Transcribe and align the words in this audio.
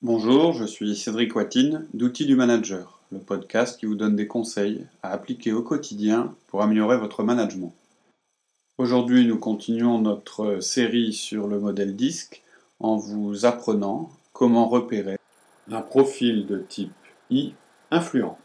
Bonjour, 0.00 0.52
je 0.52 0.64
suis 0.64 0.94
Cédric 0.94 1.34
Watine 1.34 1.88
d'Outils 1.92 2.24
du 2.24 2.36
Manager, 2.36 3.00
le 3.10 3.18
podcast 3.18 3.80
qui 3.80 3.86
vous 3.86 3.96
donne 3.96 4.14
des 4.14 4.28
conseils 4.28 4.86
à 5.02 5.10
appliquer 5.10 5.52
au 5.52 5.60
quotidien 5.60 6.36
pour 6.46 6.62
améliorer 6.62 6.96
votre 6.96 7.24
management. 7.24 7.74
Aujourd'hui, 8.78 9.26
nous 9.26 9.40
continuons 9.40 9.98
notre 9.98 10.60
série 10.60 11.12
sur 11.12 11.48
le 11.48 11.58
modèle 11.58 11.96
DISC 11.96 12.44
en 12.78 12.94
vous 12.94 13.44
apprenant 13.44 14.12
comment 14.32 14.68
repérer 14.68 15.18
un 15.68 15.80
profil 15.80 16.46
de 16.46 16.58
type 16.58 16.92
I 17.30 17.54
influent. 17.90 18.38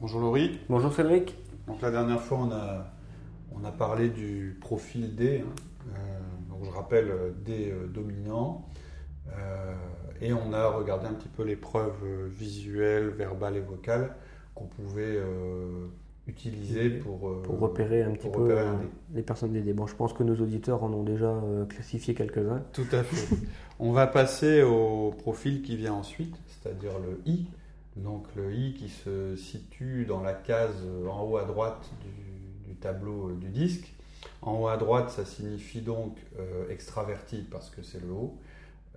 Bonjour 0.00 0.20
Laurie. 0.20 0.58
Bonjour 0.68 0.92
Cédric. 0.92 1.36
Donc 1.66 1.82
la 1.82 1.90
dernière 1.90 2.20
fois, 2.20 2.38
on 2.38 2.50
a, 2.50 2.86
on 3.54 3.64
a 3.64 3.70
parlé 3.72 4.08
du 4.08 4.56
profil 4.60 5.14
D. 5.14 5.44
hein. 5.44 5.50
Euh, 5.94 6.18
donc 6.48 6.64
je 6.64 6.70
rappelle 6.70 7.10
euh, 7.10 7.30
D 7.44 7.70
euh, 7.70 7.86
dominant. 7.86 8.66
Euh, 9.28 9.74
et 10.20 10.32
on 10.32 10.52
a 10.52 10.68
regardé 10.68 11.06
un 11.06 11.12
petit 11.14 11.28
peu 11.28 11.44
les 11.44 11.56
preuves 11.56 12.26
visuelles, 12.28 13.08
verbales 13.08 13.56
et 13.56 13.60
vocales 13.60 14.14
qu'on 14.54 14.66
pouvait 14.66 15.18
utiliser 16.26 16.90
pour, 16.90 17.40
Pour 17.42 17.58
repérer 17.60 18.02
un 18.02 18.10
petit 18.12 18.28
pour 18.28 18.44
peu 18.44 18.48
D. 18.48 18.62
les 19.14 19.22
personnes 19.22 19.52
dés. 19.52 19.72
Bon, 19.72 19.86
je 19.86 19.94
pense 19.94 20.12
que 20.12 20.22
nos 20.22 20.34
auditeurs 20.34 20.82
en 20.82 20.92
ont 20.92 21.04
déjà 21.04 21.34
classifié 21.70 22.12
quelques-uns. 22.12 22.62
Tout 22.74 22.84
à 22.92 23.02
fait. 23.02 23.34
On 23.78 23.92
va 23.92 24.06
passer 24.06 24.62
au 24.62 25.12
profil 25.16 25.62
qui 25.62 25.76
vient 25.76 25.94
ensuite, 25.94 26.36
c'est-à-dire 26.48 26.92
le 26.98 27.20
I. 27.24 27.46
Donc 28.02 28.26
le 28.34 28.54
I 28.54 28.74
qui 28.74 28.88
se 28.88 29.36
situe 29.36 30.06
dans 30.06 30.22
la 30.22 30.32
case 30.32 30.86
en 31.08 31.22
haut 31.22 31.36
à 31.36 31.44
droite 31.44 31.88
du, 32.02 32.70
du 32.70 32.76
tableau 32.76 33.30
euh, 33.30 33.34
du 33.36 33.48
disque. 33.50 33.94
En 34.42 34.58
haut 34.58 34.68
à 34.68 34.76
droite, 34.76 35.10
ça 35.10 35.24
signifie 35.24 35.82
donc 35.82 36.18
euh, 36.38 36.68
extraverti 36.70 37.42
parce 37.50 37.70
que 37.70 37.82
c'est 37.82 38.00
le 38.00 38.10
haut, 38.10 38.38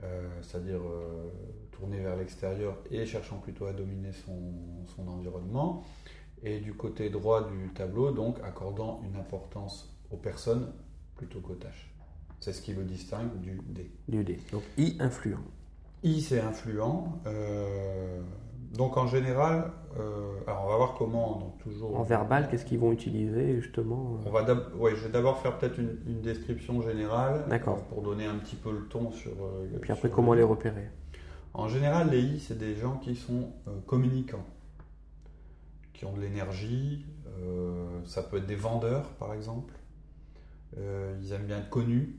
euh, 0.04 0.28
c'est-à-dire 0.42 0.80
euh, 0.80 1.30
tourné 1.72 2.00
vers 2.00 2.16
l'extérieur 2.16 2.78
et 2.92 3.06
cherchant 3.06 3.38
plutôt 3.38 3.66
à 3.66 3.74
dominer 3.74 4.12
son, 4.26 4.54
son 4.96 5.08
environnement. 5.08 5.84
Et 6.44 6.60
du 6.60 6.74
côté 6.74 7.10
droit 7.10 7.50
du 7.50 7.70
tableau, 7.74 8.12
donc 8.12 8.38
accordant 8.44 9.02
une 9.06 9.18
importance 9.18 9.94
aux 10.12 10.18
personnes 10.18 10.72
plutôt 11.16 11.40
qu'aux 11.40 11.56
tâches. 11.56 11.90
C'est 12.40 12.52
ce 12.52 12.62
qui 12.62 12.74
le 12.74 12.84
distingue 12.84 13.40
du 13.40 13.62
D. 13.70 13.92
Du 14.10 14.24
dé. 14.26 14.40
Donc 14.52 14.64
I 14.78 14.98
influent. 15.00 15.44
I, 16.04 16.22
c'est 16.22 16.42
influent. 16.42 17.22
Euh, 18.74 18.78
donc 18.78 18.98
en 18.98 19.08
général, 19.08 19.72
euh, 20.00 20.34
alors 20.48 20.64
on 20.66 20.70
va 20.70 20.78
voir 20.78 20.96
comment, 20.98 21.38
donc 21.40 21.58
toujours. 21.60 21.98
En 22.00 22.04
verbal, 22.04 22.48
qu'est-ce 22.50 22.66
qu'ils 22.66 22.80
vont 22.80 22.92
utiliser 22.92 23.62
justement 23.62 24.18
euh, 24.26 24.30
On 24.30 24.32
va 24.32 24.44
ouais, 24.78 24.96
je 24.96 25.04
vais 25.06 25.10
d'abord 25.12 25.38
faire 25.40 25.58
peut-être 25.58 25.78
une, 25.80 25.98
une 26.08 26.22
description 26.22 26.82
générale 26.82 27.46
euh, 27.52 27.94
pour 27.94 28.02
donner 28.02 28.26
un 28.26 28.36
petit 28.36 28.56
peu 28.56 28.72
le 28.72 28.86
ton 28.88 29.12
sur. 29.12 29.32
euh, 29.32 29.66
Et 29.76 29.80
puis 29.80 29.92
après, 29.92 30.08
sur 30.08 30.16
comment 30.16 30.34
le- 30.34 30.40
les 30.40 30.44
repérer 30.46 30.88
En 31.54 31.68
général, 31.68 32.10
les 32.10 32.22
I, 32.22 32.40
c'est 32.40 32.58
des 32.58 32.76
gens 32.76 32.98
qui 32.98 33.16
sont 33.16 33.50
euh, 33.68 33.72
communicants, 33.86 34.46
qui 35.94 36.06
ont 36.06 36.14
de 36.14 36.22
l'énergie. 36.22 37.06
euh, 37.40 37.86
ça 38.06 38.22
peut 38.24 38.38
être 38.38 38.46
des 38.48 38.56
vendeurs, 38.56 39.10
par 39.20 39.34
exemple. 39.34 39.74
Euh, 40.78 41.16
ils 41.22 41.32
aiment 41.34 41.46
bien 41.46 41.60
être 41.60 41.70
connus. 41.70 42.16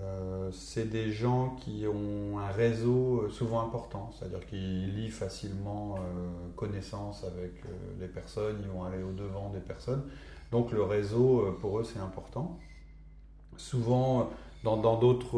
Euh, 0.00 0.50
c'est 0.52 0.88
des 0.90 1.12
gens 1.12 1.56
qui 1.60 1.86
ont 1.86 2.38
un 2.38 2.48
réseau 2.48 3.22
euh, 3.22 3.30
souvent 3.30 3.60
important, 3.60 4.10
c'est-à-dire 4.12 4.44
qu'ils 4.46 4.94
lient 4.94 5.10
facilement 5.10 5.96
euh, 5.96 6.00
connaissance 6.56 7.24
avec 7.24 7.52
euh, 7.64 7.68
les 8.00 8.08
personnes, 8.08 8.56
ils 8.62 8.68
vont 8.68 8.84
aller 8.84 9.02
au-devant 9.02 9.50
des 9.50 9.60
personnes. 9.60 10.02
Donc 10.52 10.72
le 10.72 10.82
réseau, 10.82 11.56
pour 11.60 11.78
eux, 11.80 11.84
c'est 11.84 11.98
important. 11.98 12.58
Souvent, 13.56 14.30
dans 14.64 14.96
d'autres, 14.98 15.36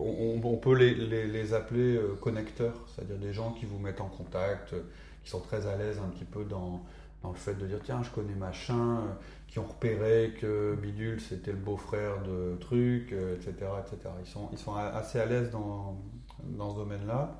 on, 0.00 0.56
peut 0.56 0.74
les, 0.74 0.94
les- 1.28 1.54
appeler 1.54 2.00
connecteurs, 2.20 2.74
c'est-à-dire 2.88 3.18
des 3.18 3.32
gens 3.32 3.52
qui 3.52 3.64
vous 3.66 3.78
mettent 3.78 4.00
en 4.00 4.08
contact, 4.08 4.74
qui 5.22 5.30
sont 5.30 5.40
très 5.40 5.66
à 5.66 5.76
l'aise 5.76 5.98
un 6.04 6.08
petit 6.08 6.24
peu 6.24 6.44
dans, 6.44 6.82
le 7.30 7.36
fait 7.36 7.54
de 7.54 7.66
dire 7.66 7.78
tiens, 7.84 8.02
je 8.02 8.10
connais 8.10 8.34
machin, 8.34 8.98
euh, 8.98 9.12
qui 9.46 9.58
ont 9.58 9.66
repéré 9.66 10.34
que 10.40 10.76
Bidule 10.80 11.20
c'était 11.20 11.52
le 11.52 11.58
beau-frère 11.58 12.22
de 12.22 12.56
truc, 12.60 13.12
euh, 13.12 13.36
etc., 13.36 13.52
etc. 13.86 14.10
Ils 14.52 14.58
sont, 14.58 14.74
assez 14.74 15.20
à 15.20 15.26
l'aise 15.26 15.50
dans, 15.50 15.96
ce 16.42 16.76
domaine-là. 16.76 17.38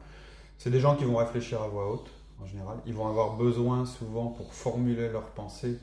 C'est 0.59 0.71
des 0.71 0.81
gens 0.81 0.95
qui 0.97 1.05
vont 1.05 1.17
réfléchir 1.17 1.61
à 1.63 1.69
voix 1.69 1.91
haute, 1.91 2.11
en 2.41 2.47
général. 2.47 2.79
Ils 2.87 2.95
vont 2.95 3.09
avoir 3.09 3.37
besoin 3.37 3.85
souvent 3.85 4.27
pour 4.29 4.55
formuler 4.55 5.09
leurs 5.09 5.31
pensées 5.31 5.79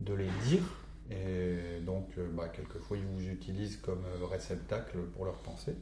de 0.00 0.14
les 0.14 0.28
dire. 0.46 0.62
Et 1.10 1.80
donc, 1.82 2.08
euh, 2.18 2.28
bah, 2.32 2.48
quelquefois, 2.48 2.96
ils 2.96 3.04
vous 3.04 3.30
utilisent 3.30 3.76
comme 3.76 4.02
réceptacle 4.30 4.98
pour 5.14 5.26
leurs 5.26 5.34
pensées. 5.34 5.76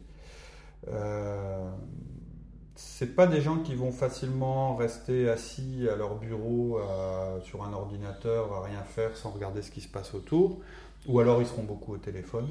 C'est 2.75 3.15
pas 3.15 3.27
des 3.27 3.41
gens 3.41 3.59
qui 3.59 3.75
vont 3.75 3.93
facilement 3.93 4.77
rester 4.77 5.29
assis 5.29 5.87
à 5.93 5.97
leur 5.97 6.17
bureau 6.17 6.79
à- 6.79 7.39
sur 7.43 7.63
un 7.65 7.73
ordinateur 7.73 8.53
à 8.55 8.63
rien 8.63 8.83
faire 8.83 9.17
sans 9.17 9.31
regarder 9.31 9.63
ce 9.63 9.71
qui 9.71 9.81
se 9.81 9.89
passe 9.89 10.15
autour, 10.15 10.61
ou 11.07 11.21
alors 11.21 11.41
ils 11.43 11.47
seront 11.47 11.65
beaucoup 11.65 11.95
au 11.95 11.99
téléphone. 11.99 12.49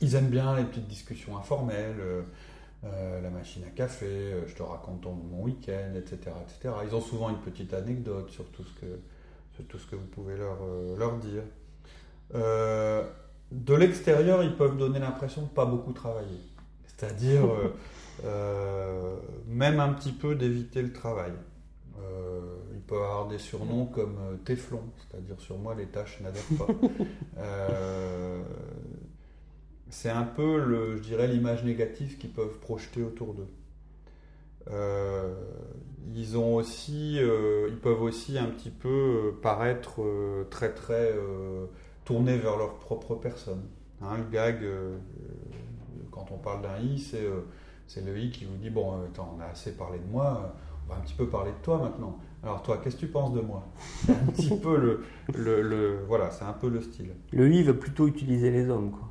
Ils 0.00 0.14
aiment 0.16 0.30
bien 0.30 0.56
les 0.56 0.64
petites 0.64 0.88
discussions 0.88 1.36
informelles, 1.38 1.96
euh, 2.00 2.22
euh, 2.84 3.20
la 3.20 3.30
machine 3.30 3.62
à 3.64 3.70
café, 3.70 4.06
euh, 4.06 4.48
je 4.48 4.54
te 4.56 4.62
raconte 4.62 5.04
mon 5.04 5.42
week-end, 5.44 5.94
etc., 5.96 6.32
etc. 6.42 6.74
Ils 6.88 6.94
ont 6.94 7.00
souvent 7.00 7.30
une 7.30 7.38
petite 7.38 7.72
anecdote 7.74 8.28
sur 8.30 8.44
tout 8.46 8.64
ce 8.64 8.80
que, 8.80 9.78
ce 9.78 9.96
vous 9.96 10.06
pouvez 10.06 10.36
leur, 10.36 10.58
euh, 10.62 11.18
dire. 11.20 11.42
Euh, 12.34 13.08
de 13.52 13.74
l'extérieur, 13.74 14.42
ils 14.42 14.56
peuvent 14.56 14.76
donner 14.76 14.98
l'impression 14.98 15.42
de 15.42 15.48
pas 15.48 15.66
beaucoup 15.66 15.92
travailler. 15.92 16.40
C'est-à-dire, 17.02 17.44
euh, 17.44 17.74
euh, 18.24 19.16
même 19.48 19.80
un 19.80 19.92
petit 19.92 20.12
peu 20.12 20.36
d'éviter 20.36 20.82
le 20.82 20.92
travail. 20.92 21.32
Euh, 21.98 22.40
ils 22.74 22.80
peuvent 22.80 23.02
avoir 23.02 23.26
des 23.26 23.38
surnoms 23.38 23.86
comme 23.86 24.18
euh, 24.20 24.36
Téflon, 24.44 24.82
c'est-à-dire 24.98 25.40
sur 25.40 25.58
moi 25.58 25.74
les 25.74 25.86
tâches 25.86 26.20
n'adhèrent 26.20 26.58
pas. 26.58 26.68
Euh, 27.38 28.42
c'est 29.88 30.10
un 30.10 30.22
peu, 30.22 30.62
le, 30.62 30.96
je 30.96 31.02
dirais, 31.02 31.26
l'image 31.26 31.64
négative 31.64 32.18
qu'ils 32.18 32.30
peuvent 32.30 32.58
projeter 32.60 33.02
autour 33.02 33.34
d'eux. 33.34 33.48
Euh, 34.70 35.34
ils 36.14 36.38
ont 36.38 36.54
aussi, 36.54 37.18
euh, 37.18 37.68
ils 37.68 37.78
peuvent 37.78 38.02
aussi 38.02 38.38
un 38.38 38.46
petit 38.46 38.70
peu 38.70 39.34
paraître 39.42 40.02
euh, 40.02 40.46
très 40.50 40.72
très 40.72 41.12
tournés 42.04 42.36
vers 42.36 42.56
leur 42.56 42.74
propre 42.74 43.16
personne. 43.16 43.62
Hein, 44.02 44.18
le 44.18 44.30
gag, 44.30 44.62
quand 46.12 46.26
on 46.30 46.38
parle 46.38 46.62
d'un 46.62 46.78
i, 46.78 46.98
c'est 47.00 47.24
euh, 47.24 47.40
c'est 47.88 48.04
le 48.06 48.16
i 48.16 48.30
qui 48.30 48.44
vous 48.44 48.56
dit 48.56 48.70
bon, 48.70 48.92
euh, 48.92 49.06
attends, 49.06 49.34
on 49.36 49.40
a 49.40 49.46
assez 49.46 49.72
parlé 49.76 49.98
de 49.98 50.10
moi, 50.10 50.42
euh, 50.44 50.48
on 50.86 50.92
va 50.92 50.98
un 50.98 51.02
petit 51.02 51.14
peu 51.14 51.26
parler 51.26 51.50
de 51.50 51.62
toi 51.64 51.78
maintenant. 51.78 52.18
Alors 52.44 52.62
toi, 52.62 52.78
qu'est-ce 52.82 52.96
que 52.96 53.00
tu 53.00 53.06
penses 53.08 53.32
de 53.34 53.40
moi? 53.40 53.64
C'est 54.04 54.12
un 54.12 54.26
petit 54.32 54.56
peu 54.62 54.76
le, 54.78 55.04
le, 55.36 55.62
le- 55.62 55.98
voilà, 56.08 56.30
c'est 56.30 56.44
un 56.44 56.52
peu 56.52 56.68
le 56.68 56.80
style. 56.80 57.10
Le 57.32 57.50
I 57.52 57.62
veut 57.64 57.76
plutôt 57.78 58.06
utiliser 58.06 58.50
les 58.50 58.68
hommes, 58.68 58.90
quoi. 58.92 59.08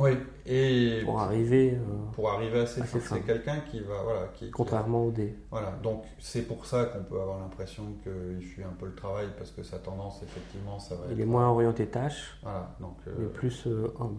Oui. 0.00 0.10
Et 0.46 1.02
Pour 1.04 1.18
arriver, 1.20 1.72
euh, 1.74 2.10
pour 2.12 2.30
arriver 2.30 2.60
à 2.60 2.66
ses 2.66 2.84
ses 2.84 3.00
c'est 3.00 3.20
quelqu'un 3.22 3.58
qui 3.68 3.80
va, 3.80 4.00
voilà, 4.04 4.28
qui, 4.32 4.44
qui- 4.44 4.50
contrairement 4.52 5.06
au 5.06 5.10
dé. 5.10 5.34
Voilà, 5.50 5.72
donc 5.82 6.04
c'est 6.20 6.42
pour 6.42 6.66
ça 6.66 6.84
qu'on 6.84 7.02
peut 7.02 7.20
avoir 7.20 7.40
l'impression 7.40 7.82
qu'il 8.04 8.40
fuit 8.46 8.62
un 8.62 8.74
peu 8.78 8.86
le 8.86 8.94
travail 8.94 9.26
parce 9.36 9.50
que 9.50 9.64
sa 9.64 9.78
tendance, 9.80 10.22
effectivement, 10.22 10.78
ça 10.78 10.94
va 10.94 11.06
Il 11.08 11.14
être. 11.14 11.20
est 11.20 11.24
moins 11.24 11.48
orienté 11.48 11.86
tâche, 11.88 12.38
Voilà, 12.44 12.76
donc. 12.80 12.96
euh, 13.08 13.14
mais 13.18 13.26
plus 13.26 13.66
euh, 13.66 13.88
homme. 13.98 14.18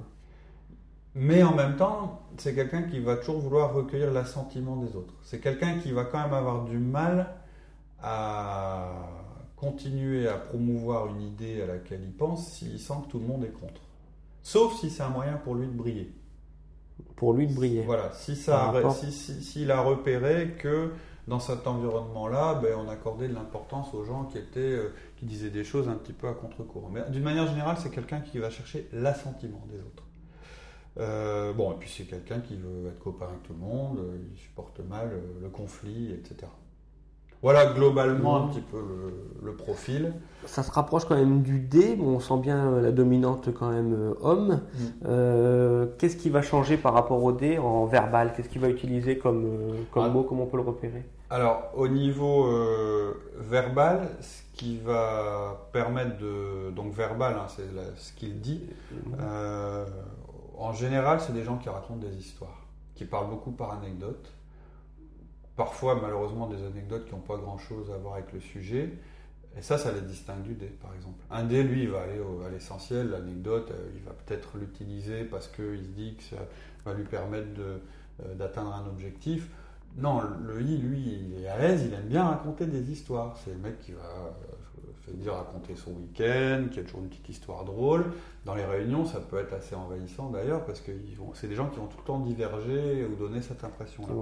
Mais 1.21 1.43
en 1.43 1.53
même 1.53 1.75
temps, 1.75 2.21
c'est 2.37 2.55
quelqu'un 2.55 2.83
qui 2.83 2.99
va 2.99 3.17
toujours 3.17 3.39
vouloir 3.41 3.73
recueillir 3.73 4.11
l'assentiment 4.13 4.77
des 4.77 4.95
autres. 4.95 5.13
C'est 5.23 5.39
quelqu'un 5.41 5.77
qui 5.79 5.91
va 5.91 6.05
quand 6.05 6.21
même 6.23 6.33
avoir 6.33 6.63
du 6.63 6.77
mal 6.77 7.27
à 8.01 8.87
continuer 9.57 10.27
à 10.27 10.35
promouvoir 10.35 11.07
une 11.07 11.21
idée 11.21 11.61
à 11.61 11.65
laquelle 11.65 12.01
il 12.03 12.13
pense 12.13 12.47
s'il 12.53 12.79
sent 12.79 12.93
que 13.05 13.11
tout 13.11 13.19
le 13.19 13.25
monde 13.25 13.43
est 13.43 13.51
contre. 13.51 13.81
Sauf 14.43 14.79
si 14.79 14.89
c'est 14.89 15.03
un 15.03 15.09
moyen 15.09 15.33
pour 15.37 15.55
lui 15.55 15.67
de 15.67 15.73
briller. 15.73 16.13
Pour 17.17 17.33
lui 17.33 17.47
de 17.47 17.53
briller. 17.53 17.83
Voilà, 17.83 18.11
si 18.13 18.35
ça, 18.37 18.57
rapport- 18.77 18.95
si, 18.95 19.11
si- 19.11 19.43
s'il 19.43 19.71
a 19.71 19.81
repéré 19.81 20.55
que 20.57 20.91
dans 21.27 21.39
cet 21.41 21.67
environnement-là, 21.67 22.55
ben, 22.63 22.77
on 22.83 22.89
accordait 22.89 23.27
de 23.27 23.33
l'importance 23.35 23.93
aux 23.93 24.05
gens 24.05 24.23
qui 24.23 24.37
étaient, 24.37 24.59
euh, 24.61 24.93
qui 25.17 25.25
disaient 25.25 25.49
des 25.49 25.65
choses 25.65 25.89
un 25.89 25.95
petit 25.95 26.13
peu 26.13 26.27
à 26.29 26.33
contre-courant. 26.33 26.89
Mais 26.89 27.01
d'une 27.09 27.23
manière 27.23 27.47
générale, 27.47 27.75
c'est 27.77 27.91
quelqu'un 27.91 28.21
qui 28.21 28.39
va 28.39 28.49
chercher 28.49 28.87
l'assentiment 28.93 29.61
des 29.69 29.79
autres. 29.81 30.03
Euh, 30.99 31.53
bon, 31.53 31.71
et 31.71 31.75
puis 31.79 31.89
c'est 31.95 32.03
quelqu'un 32.03 32.39
qui 32.39 32.55
veut 32.55 32.87
être 32.89 32.99
copain 32.99 33.27
avec 33.27 33.43
tout 33.43 33.53
le 33.53 33.59
monde, 33.59 33.99
euh, 33.99 34.17
il 34.33 34.37
supporte 34.37 34.79
mal 34.89 35.09
euh, 35.13 35.19
le 35.41 35.49
conflit, 35.49 36.11
etc. 36.13 36.49
Voilà 37.41 37.67
globalement 37.67 38.35
un 38.35 38.45
Mhm. 38.47 38.49
petit 38.49 38.59
peu 38.61 38.77
le, 38.79 39.45
le 39.45 39.55
profil. 39.55 40.11
Ça 40.45 40.61
se 40.61 40.71
rapproche 40.71 41.05
quand 41.05 41.15
même 41.15 41.41
du 41.41 41.59
D, 41.59 41.95
bon, 41.95 42.15
on 42.15 42.19
sent 42.19 42.37
bien 42.39 42.81
la 42.81 42.91
dominante 42.91 43.47
quand 43.57 43.69
même 43.71 44.13
homme. 44.19 44.59
Mm. 44.73 44.83
Euh, 45.05 45.85
Qu'est-ce 45.97 46.17
qui 46.17 46.29
va 46.29 46.41
changer 46.41 46.75
par 46.75 46.93
rapport 46.93 47.23
au 47.23 47.31
D 47.31 47.57
en 47.57 47.85
verbal? 47.85 48.33
Qu'est-ce 48.35 48.49
qu'il 48.49 48.59
va 48.59 48.67
utiliser 48.67 49.17
comme, 49.17 49.47
comme 49.93 50.03
Ah. 50.03 50.09
mot? 50.09 50.23
Comment 50.23 50.43
on 50.43 50.47
peut 50.47 50.57
le 50.57 50.63
repérer? 50.63 51.05
Alors, 51.29 51.71
au 51.77 51.87
niveau 51.87 52.47
euh, 52.47 53.13
verbal, 53.37 54.09
ce 54.19 54.41
qui 54.55 54.77
va 54.79 55.69
permettre 55.71 56.17
de. 56.17 56.71
Donc, 56.71 56.91
verbal, 56.93 57.35
hein, 57.39 57.45
c'est 57.47 57.63
ce 57.95 58.11
qu'il 58.13 58.41
dit. 58.41 58.63
Euh, 59.21 59.68
en 60.69 60.73
général, 60.73 61.19
c'est 61.19 61.33
des 61.33 61.43
gens 61.43 61.57
qui 61.57 61.67
racontent 61.67 62.05
des 62.07 62.15
histoires, 62.15 62.67
qui 62.93 63.05
parlent 63.05 63.29
beaucoup 63.29 63.51
par 63.51 63.71
anecdote. 63.71 64.31
Parfois, 65.55 65.99
malheureusement, 65.99 66.45
des 66.45 66.63
anecdotes 66.63 67.05
qui 67.07 67.15
n'ont 67.15 67.21
pas 67.21 67.37
grand-chose 67.37 67.89
à 67.91 67.97
voir 67.97 68.13
avec 68.13 68.31
le 68.33 68.39
sujet. 68.39 68.93
Et 69.57 69.63
ça, 69.63 69.79
ça 69.79 69.91
les 69.91 70.01
distingue 70.01 70.43
du 70.43 70.53
dé, 70.53 70.67
par 70.67 70.93
exemple. 70.93 71.17
Un 71.31 71.43
dé, 71.43 71.63
lui, 71.63 71.83
il 71.83 71.89
va 71.89 72.01
aller 72.01 72.21
à 72.45 72.49
l'essentiel. 72.49 73.09
L'anecdote, 73.09 73.71
euh, 73.71 73.89
il 73.95 74.03
va 74.03 74.11
peut-être 74.11 74.57
l'utiliser 74.57 75.23
parce 75.23 75.47
qu'il 75.47 75.83
se 75.83 75.89
dit 75.89 76.15
que 76.15 76.23
ça 76.23 76.43
va 76.85 76.93
lui 76.93 77.03
permettre 77.03 77.47
euh, 77.59 77.79
d'atteindre 78.35 78.71
un 78.75 78.85
objectif. 78.85 79.49
Non, 79.97 80.21
le 80.21 80.61
I, 80.61 80.77
lui, 80.77 80.99
il 81.01 81.43
est 81.43 81.47
à 81.47 81.57
l'aise, 81.57 81.83
il 81.83 81.93
aime 81.95 82.07
bien 82.07 82.25
raconter 82.25 82.67
des 82.67 82.91
histoires. 82.91 83.35
C'est 83.43 83.53
le 83.53 83.57
mec 83.57 83.79
qui 83.79 83.93
va, 83.93 84.35
euh, 84.83 84.91
je 85.05 85.11
vais 85.11 85.17
dire, 85.17 85.33
raconter 85.33 85.75
son 85.75 85.91
week-end, 85.91 86.65
qui 86.71 86.79
a 86.79 86.83
toujours 86.83 87.01
une 87.01 87.09
petite 87.09 87.29
histoire 87.29 87.65
drôle. 87.65 88.05
Dans 88.45 88.55
les 88.55 88.65
réunions, 88.65 89.05
ça 89.05 89.19
peut 89.19 89.37
être 89.39 89.53
assez 89.53 89.75
envahissant 89.75 90.29
d'ailleurs, 90.29 90.65
parce 90.65 90.81
que 90.81 90.91
c'est 91.33 91.47
des 91.47 91.55
gens 91.55 91.69
qui 91.69 91.79
vont 91.79 91.87
tout 91.87 91.97
le 91.99 92.03
temps 92.05 92.19
diverger 92.19 93.05
ou 93.05 93.15
donner 93.15 93.41
cette 93.41 93.63
impression-là. 93.63 94.13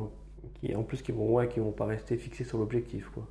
qui- 0.62 0.76
en 0.76 0.84
plus, 0.84 1.02
qui 1.02 1.12
vont, 1.12 1.34
ouais, 1.34 1.48
qui 1.48 1.60
vont 1.60 1.72
pas 1.72 1.86
rester 1.86 2.16
fixés 2.18 2.44
sur 2.44 2.58
l'objectif. 2.58 3.10
quoi. 3.14 3.28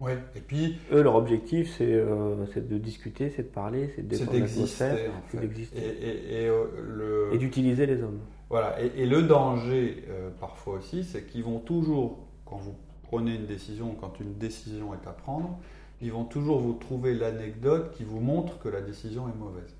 Ouais. 0.00 0.16
Et 0.34 0.40
puis, 0.40 0.78
Eux, 0.92 1.02
leur 1.02 1.14
objectif, 1.14 1.74
c'est 1.76 1.92
euh, 1.92 2.34
de 2.56 2.78
discuter, 2.78 3.30
c'est 3.30 3.42
de 3.44 3.48
parler, 3.48 3.90
c'est 3.94 4.06
de 4.06 4.14
c'est 4.14 4.20
détendre 4.24 4.40
l'atmosphère 4.40 4.94
d'exister, 4.94 5.10
en 5.10 5.22
c'est 5.30 5.36
fait. 5.38 5.46
d'exister. 5.46 5.78
Et, 5.78 6.08
et- 6.08 6.42
et, 6.44 6.48
euh, 6.48 6.64
le... 6.82 7.34
et 7.34 7.38
d'utiliser 7.38 7.86
les 7.86 8.02
hommes. 8.02 8.20
Voilà, 8.48 8.82
et, 8.82 8.90
et 8.96 9.06
le 9.06 9.22
danger 9.22 10.04
euh, 10.08 10.30
parfois 10.40 10.74
aussi, 10.78 11.04
c'est 11.04 11.24
qu'ils 11.26 11.44
vont 11.44 11.58
toujours, 11.60 12.18
quand 12.46 12.56
vous 12.56 12.74
prenez 13.02 13.34
une 13.36 13.46
décision, 13.46 13.94
quand 14.00 14.18
une 14.20 14.34
décision 14.34 14.92
est 14.94 15.06
à 15.06 15.12
prendre, 15.12 15.58
ils 16.00 16.12
vont 16.12 16.24
toujours 16.24 16.60
vous 16.60 16.74
trouver 16.74 17.14
l'anecdote 17.14 17.92
qui 17.92 18.04
vous 18.04 18.20
montre 18.20 18.58
que 18.58 18.68
la 18.68 18.80
décision 18.80 19.28
est 19.28 19.34
mauvaise. 19.38 19.74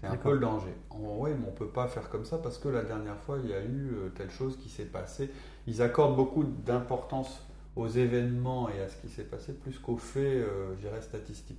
C'est 0.00 0.06
un 0.08 0.16
peu 0.16 0.32
le 0.34 0.40
danger. 0.40 0.74
Ouais, 0.94 1.34
mais 1.38 1.46
on 1.48 1.52
peut 1.52 1.68
pas 1.68 1.88
faire 1.88 2.10
comme 2.10 2.24
ça 2.24 2.38
parce 2.38 2.58
que 2.58 2.68
la 2.68 2.82
dernière 2.84 3.18
fois 3.18 3.38
il 3.42 3.50
y 3.50 3.54
a 3.54 3.62
eu 3.62 3.90
euh, 3.94 4.08
telle 4.14 4.30
chose 4.30 4.56
qui 4.58 4.68
s'est 4.68 4.84
passée. 4.84 5.30
Ils 5.66 5.80
accordent 5.82 6.16
beaucoup 6.16 6.44
d'importance 6.44 7.42
aux 7.76 7.88
événements 7.88 8.68
et 8.68 8.80
à 8.80 8.88
ce 8.88 8.96
qui 8.96 9.08
s'est 9.08 9.24
passé 9.24 9.52
plus 9.54 9.78
qu'aux 9.78 9.96
faits, 9.96 10.22
euh, 10.24 10.74
je 10.76 10.80
dirais, 10.86 11.00
statistiques. 11.02 11.58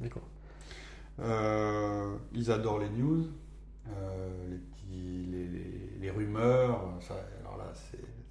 Euh, 1.20 2.16
ils 2.34 2.52
adorent 2.52 2.80
les 2.80 2.90
news, 2.90 3.26
euh, 3.90 4.50
les, 4.52 4.58
petits, 4.58 5.26
les, 5.32 5.48
les- 5.48 5.98
les 6.00 6.12
rumeurs, 6.12 6.80
ça, 7.02 7.16
alors 7.42 7.58
là 7.58 7.72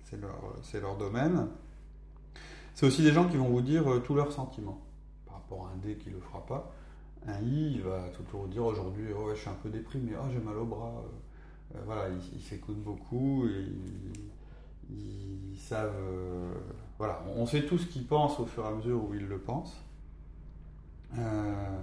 c'est, 0.04 0.80
leur, 0.80 0.96
domaine. 0.96 1.48
C'est 2.74 2.86
aussi 2.86 3.02
des 3.02 3.12
gens 3.12 3.28
qui 3.28 3.36
vont 3.36 3.48
vous 3.48 3.60
dire 3.60 3.84
tous 4.04 4.14
leurs 4.14 4.32
sentiments 4.32 4.80
un 5.52 5.76
D 5.76 5.96
qui 5.96 6.10
le 6.10 6.20
fera 6.20 6.44
pas. 6.44 6.72
Un 7.26 7.40
I, 7.40 7.72
il 7.74 7.82
va 7.82 8.04
toujours 8.10 8.46
dire 8.46 8.64
aujourd'hui 8.64 9.06
oh, 9.16 9.28
ouais, 9.28 9.34
je 9.34 9.40
suis 9.40 9.50
un 9.50 9.56
peu 9.62 9.68
déprimé, 9.68 10.12
oh, 10.16 10.26
j'ai 10.32 10.38
mal 10.38 10.56
au 10.56 10.64
bras. 10.64 10.92
Euh, 11.74 11.78
voilà, 11.84 12.08
ils, 12.08 12.40
s'écoutent 12.42 12.82
beaucoup, 12.82 13.46
et 13.46 13.66
ils, 14.90 15.58
savent. 15.58 15.92
euh, 15.98 16.54
voilà, 16.98 17.22
on, 17.28 17.42
on 17.42 17.46
sait 17.46 17.62
tout 17.62 17.78
ce 17.78 17.86
qu'ils 17.86 18.06
pensent 18.06 18.38
au 18.38 18.46
fur 18.46 18.64
et 18.64 18.68
à 18.68 18.70
mesure 18.70 19.02
où 19.04 19.14
ils 19.14 19.26
le 19.26 19.38
pensent. 19.38 19.76
Euh, 21.18 21.80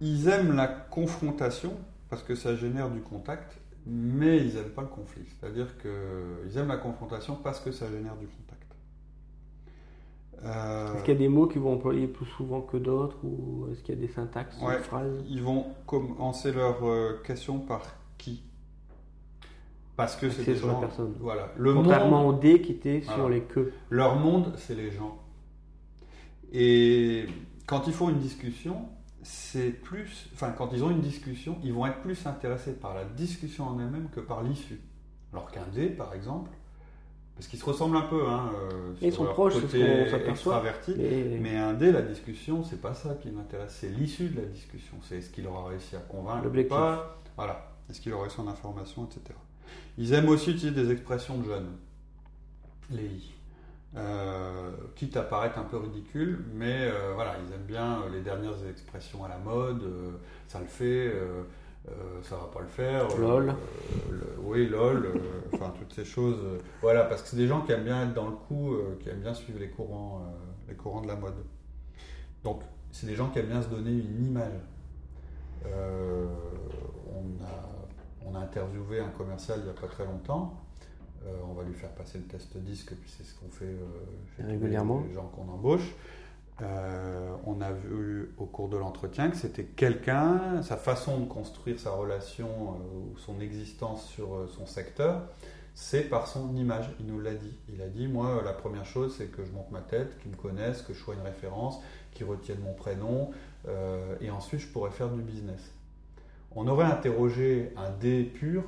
ils 0.00 0.28
aiment 0.28 0.54
la 0.54 0.68
confrontation 0.68 1.72
parce 2.08 2.22
que 2.22 2.34
ça 2.34 2.54
génère 2.54 2.90
du 2.90 3.00
contact, 3.00 3.58
mais 3.86 4.38
ils 4.38 4.54
n'aiment 4.54 4.70
pas 4.70 4.82
le 4.82 4.88
conflit. 4.88 5.24
C'est-à-dire 5.38 5.76
qu'ils 5.78 6.56
aiment 6.56 6.68
la 6.68 6.76
confrontation 6.76 7.36
parce 7.36 7.60
que 7.60 7.72
ça 7.72 7.90
génère 7.90 8.16
du 8.16 8.26
contact. 8.26 8.47
Euh, 10.44 10.94
Est-ce 10.94 11.02
qu'il 11.04 11.14
y 11.14 11.16
a 11.16 11.18
des 11.18 11.28
mots 11.28 11.46
qui 11.48 11.58
vont 11.58 11.72
employer 11.74 12.06
plus 12.06 12.26
souvent 12.26 12.60
que 12.60 12.76
d'autres 12.76 13.16
ou 13.24 13.66
est-ce 13.72 13.82
qu'il 13.82 13.94
y 13.94 13.98
a 13.98 14.00
des 14.00 14.12
syntaxes, 14.12 14.56
Ouais. 14.62 14.76
des 14.76 14.82
phrases? 14.82 15.24
ils 15.28 15.42
vont 15.42 15.66
commencer 15.86 16.52
leur 16.52 16.84
euh, 16.86 17.20
question 17.24 17.58
par 17.58 17.82
qui? 18.18 18.42
Parce 19.96 20.14
que 20.14 20.30
c'est 20.30 20.54
sur 20.54 20.68
la 20.68 20.74
gens. 20.74 20.80
personne. 20.80 21.14
Voilà. 21.18 21.52
Le 21.56 21.74
Contrairement 21.74 22.22
monde, 22.22 22.36
au 22.36 22.38
D 22.38 22.60
qui 22.62 22.70
était 22.72 23.00
sur 23.02 23.28
les 23.28 23.40
que. 23.40 23.72
leur 23.90 24.14
monde, 24.14 24.52
c'est 24.56 24.76
les 24.76 24.92
gens. 24.92 25.18
Et 26.52 27.26
quand 27.66 27.86
ils 27.88 27.92
font 27.92 28.08
une 28.08 28.18
discussion, 28.20 28.88
c'est 29.22 29.70
plus. 29.70 30.30
Enfin, 30.34 30.52
quand 30.52 30.72
ils 30.72 30.84
ont 30.84 30.90
une 30.90 31.00
discussion, 31.00 31.56
ils 31.64 31.72
vont 31.72 31.84
être 31.86 32.00
plus 32.00 32.26
intéressés 32.26 32.74
par 32.74 32.94
la 32.94 33.04
discussion 33.04 33.64
en 33.66 33.78
elle-même 33.80 34.08
que 34.14 34.20
par 34.20 34.42
l'issue. 34.44 34.80
Alors 35.32 35.50
qu'un 35.50 35.66
D, 35.74 35.88
par 35.88 36.14
exemple, 36.14 36.50
parce 37.38 37.46
qu'ils 37.46 37.60
se 37.60 37.64
ressemblent 37.64 37.96
un 37.96 38.02
peu, 38.02 38.26
hein, 38.26 38.50
euh, 38.72 38.92
Ils 39.00 39.12
sont 39.12 39.24
proches, 39.26 39.54
côté 39.54 39.80
extraverti. 40.26 40.94
Mais, 40.98 41.38
Mais 41.40 41.56
un 41.56 41.72
dé, 41.72 41.92
la 41.92 42.02
discussion, 42.02 42.64
c'est 42.64 42.80
pas 42.80 42.94
ça 42.94 43.14
qui 43.22 43.30
m'intéresse, 43.30 43.76
c'est 43.80 43.90
l'issue 43.90 44.28
de 44.30 44.40
la 44.40 44.46
discussion. 44.46 44.96
C'est 45.02 45.18
est-ce 45.18 45.30
qu'il 45.30 45.46
aura 45.46 45.68
réussi 45.68 45.94
à 45.94 46.00
convaincre 46.00 46.48
ou 46.48 46.64
pas. 46.64 47.16
Voilà. 47.36 47.70
Est-ce 47.88 48.00
qu'il 48.00 48.12
aura 48.12 48.24
réussi 48.24 48.40
en 48.40 48.48
information, 48.48 49.04
etc. 49.04 49.38
Ils 49.98 50.12
aiment 50.14 50.28
aussi 50.30 50.50
utiliser 50.50 50.72
des 50.72 50.90
expressions 50.90 51.38
de 51.38 51.44
jeunes, 51.44 51.70
les 52.90 53.04
I. 53.04 53.30
Euh, 53.96 54.72
quitte 54.96 55.16
à 55.16 55.22
paraître 55.22 55.58
un 55.58 55.64
peu 55.64 55.76
ridicule, 55.78 56.44
mais 56.54 56.88
euh, 56.90 57.12
voilà, 57.14 57.36
ils 57.46 57.54
aiment 57.54 57.66
bien 57.66 58.02
euh, 58.02 58.10
les 58.12 58.20
dernières 58.20 58.66
expressions 58.68 59.24
à 59.24 59.28
la 59.28 59.38
mode, 59.38 59.82
euh, 59.82 60.10
ça 60.46 60.58
le 60.58 60.66
fait, 60.66 61.14
ça 62.22 62.36
va 62.36 62.48
pas 62.52 62.60
le 62.60 62.66
faire. 62.68 63.06
euh, 63.10 63.18
Lol. 63.20 63.48
euh, 63.50 63.52
le- 64.10 64.40
oui, 64.42 64.66
lol, 64.68 65.06
euh, 65.06 65.18
enfin 65.54 65.72
toutes 65.78 65.92
ces 65.92 66.04
choses. 66.04 66.38
euh, 66.44 66.58
voilà, 66.82 67.04
parce 67.04 67.22
que 67.22 67.28
c'est 67.28 67.36
des 67.36 67.46
gens 67.46 67.60
qui 67.62 67.72
aiment 67.72 67.84
bien 67.84 68.02
être 68.04 68.14
dans 68.14 68.26
le 68.28 68.36
coup, 68.36 68.74
euh, 68.74 68.96
qui 69.00 69.08
aiment 69.08 69.20
bien 69.20 69.34
suivre 69.34 69.58
les 69.58 69.68
courants, 69.70 70.22
euh, 70.24 70.68
les 70.68 70.74
courants 70.74 71.00
de 71.02 71.08
la 71.08 71.16
mode. 71.16 71.34
Donc, 72.44 72.62
c'est 72.90 73.06
des 73.06 73.14
gens 73.14 73.28
qui 73.30 73.38
aiment 73.38 73.46
bien 73.48 73.62
se 73.62 73.68
donner 73.68 73.90
une 73.92 74.24
image. 74.26 74.52
Euh, 75.66 76.26
on, 77.14 77.44
a, 77.44 78.28
on 78.30 78.34
a 78.34 78.38
interviewé 78.40 79.00
un 79.00 79.08
commercial 79.08 79.58
il 79.60 79.64
n'y 79.64 79.70
a 79.70 79.74
pas 79.80 79.88
très 79.88 80.04
longtemps. 80.04 80.54
Euh, 81.26 81.36
on 81.50 81.52
va 81.54 81.64
lui 81.64 81.74
faire 81.74 81.90
passer 81.90 82.18
le 82.18 82.24
test 82.24 82.56
disque, 82.58 82.94
puis 82.94 83.10
c'est 83.10 83.24
ce 83.24 83.34
qu'on 83.38 83.50
fait 83.50 83.64
euh, 83.64 83.84
chez 84.36 84.44
Régulièrement. 84.44 85.02
les 85.08 85.14
gens 85.14 85.26
qu'on 85.34 85.50
embauche. 85.52 85.94
Euh, 86.60 87.30
on 87.46 87.60
a 87.60 87.70
vu 87.70 88.30
au 88.36 88.44
cours 88.44 88.68
de 88.68 88.76
l'entretien 88.76 89.30
que 89.30 89.36
c'était 89.36 89.64
quelqu'un, 89.64 90.60
sa 90.62 90.76
façon 90.76 91.20
de 91.20 91.26
construire 91.26 91.78
sa 91.78 91.90
relation 91.90 92.48
euh, 92.48 93.12
ou 93.12 93.18
son 93.18 93.40
existence 93.40 94.08
sur 94.08 94.34
euh, 94.34 94.48
son 94.48 94.66
secteur, 94.66 95.22
c'est 95.74 96.02
par 96.02 96.26
son 96.26 96.56
image. 96.56 96.90
Il 96.98 97.06
nous 97.06 97.20
l'a 97.20 97.34
dit. 97.34 97.56
Il 97.72 97.80
a 97.80 97.86
dit 97.86 98.08
Moi, 98.08 98.42
la 98.44 98.52
première 98.52 98.84
chose, 98.84 99.14
c'est 99.16 99.26
que 99.26 99.44
je 99.44 99.52
monte 99.52 99.70
ma 99.70 99.80
tête, 99.80 100.18
qu'ils 100.20 100.32
me 100.32 100.36
connaissent, 100.36 100.82
que 100.82 100.92
je 100.92 100.98
sois 100.98 101.14
une 101.14 101.22
référence, 101.22 101.80
qu'ils 102.12 102.26
retiennent 102.26 102.60
mon 102.60 102.74
prénom, 102.74 103.30
et 104.20 104.30
ensuite 104.30 104.60
je 104.60 104.68
pourrais 104.68 104.90
faire 104.90 105.10
du 105.10 105.20
business. 105.20 105.60
On 106.56 106.66
aurait 106.66 106.86
interrogé 106.86 107.70
un 107.76 107.90
D 107.90 108.24
pur, 108.24 108.64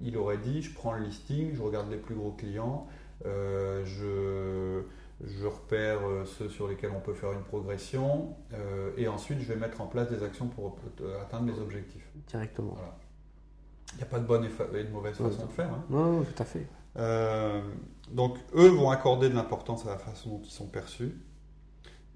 il 0.00 0.16
aurait 0.16 0.38
dit 0.38 0.62
Je 0.62 0.72
prends 0.72 0.92
le 0.92 1.04
listing, 1.04 1.52
je 1.54 1.62
regarde 1.62 1.90
les 1.90 1.96
plus 1.96 2.14
gros 2.14 2.30
clients, 2.30 2.86
je 3.24 4.82
je 5.24 5.46
repère 5.46 6.06
euh, 6.06 6.24
ceux 6.24 6.48
sur 6.48 6.66
lesquels 6.68 6.90
on 6.96 7.00
peut 7.00 7.14
faire 7.14 7.32
une 7.32 7.42
progression 7.44 8.36
euh, 8.54 8.90
et 8.96 9.06
ensuite 9.08 9.38
je 9.40 9.44
vais 9.52 9.56
mettre 9.56 9.80
en 9.80 9.86
place 9.86 10.08
des 10.10 10.22
actions 10.22 10.48
pour 10.48 10.76
euh, 11.00 11.20
atteindre 11.22 11.44
mes 11.44 11.58
objectifs. 11.58 12.06
directement. 12.28 12.72
Voilà. 12.74 12.96
Il 13.92 13.96
n'y 13.98 14.02
a 14.02 14.06
pas 14.06 14.18
de 14.20 14.26
bonne 14.26 14.44
et, 14.44 14.84
de 14.84 14.90
mauvaise 14.90 15.20
Ouais. 15.20 15.30
façon 15.30 15.46
de 15.46 15.52
faire. 15.52 15.68
hein. 15.72 15.84
Non, 15.90 16.12
non, 16.18 16.22
tout 16.24 16.42
à 16.42 16.44
fait. 16.44 16.66
Euh, 16.96 17.62
donc 18.10 18.36
eux 18.54 18.68
vont 18.68 18.90
accorder 18.90 19.28
de 19.28 19.34
l'importance 19.34 19.86
à 19.86 19.90
la 19.90 19.98
façon 19.98 20.30
dont 20.30 20.40
ils 20.44 20.50
sont 20.50 20.66
perçus. 20.66 21.14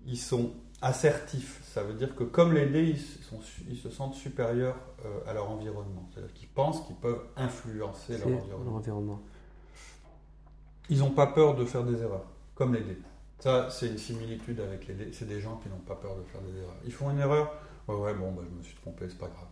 Ils 0.06 0.18
sont 0.18 0.52
assertifs, 0.82 1.62
ça 1.64 1.82
veut 1.82 1.94
dire 1.94 2.14
que 2.14 2.22
comme 2.24 2.52
les 2.52 2.66
dés, 2.66 2.84
ils, 2.90 2.98
sont 3.24 3.40
su- 3.40 3.62
ils 3.68 3.78
se 3.78 3.88
sentent 3.90 4.14
supérieurs 4.14 4.76
euh, 5.04 5.20
à 5.26 5.32
leur 5.32 5.50
environnement. 5.50 6.08
C'est-à-dire 6.12 6.32
qu'ils 6.34 6.48
pensent 6.48 6.82
qu'ils 6.86 6.96
peuvent 6.96 7.22
influencer 7.36 8.18
leur 8.18 8.28
environnement. 8.74 9.20
Ils 10.88 10.98
n'ont 11.00 11.10
pas 11.10 11.26
peur 11.26 11.56
de 11.56 11.64
faire 11.64 11.82
des 11.84 12.00
erreurs, 12.00 12.26
comme 12.56 12.74
les 12.74 12.80
dés. 12.82 12.98
Ça, 13.38 13.68
c'est 13.70 13.86
une 13.86 13.98
similitude 13.98 14.58
avec 14.60 14.88
les 14.88 14.94
dés. 14.94 15.10
C'est 15.12 15.28
des 15.28 15.40
gens 15.40 15.58
qui 15.58 15.68
n'ont 15.68 15.76
pas 15.76 15.94
peur 15.94 16.16
de 16.16 16.22
faire 16.24 16.40
des 16.40 16.58
erreurs. 16.58 16.74
Ils 16.84 16.92
font 16.92 17.10
une 17.10 17.18
erreur, 17.20 17.52
ouais, 17.86 17.94
ouais, 17.94 18.14
bon, 18.14 18.32
bah, 18.32 18.42
je 18.50 18.58
me 18.58 18.62
suis 18.62 18.74
trompé, 18.76 19.08
c'est 19.08 19.18
pas 19.18 19.28
grave. 19.28 19.46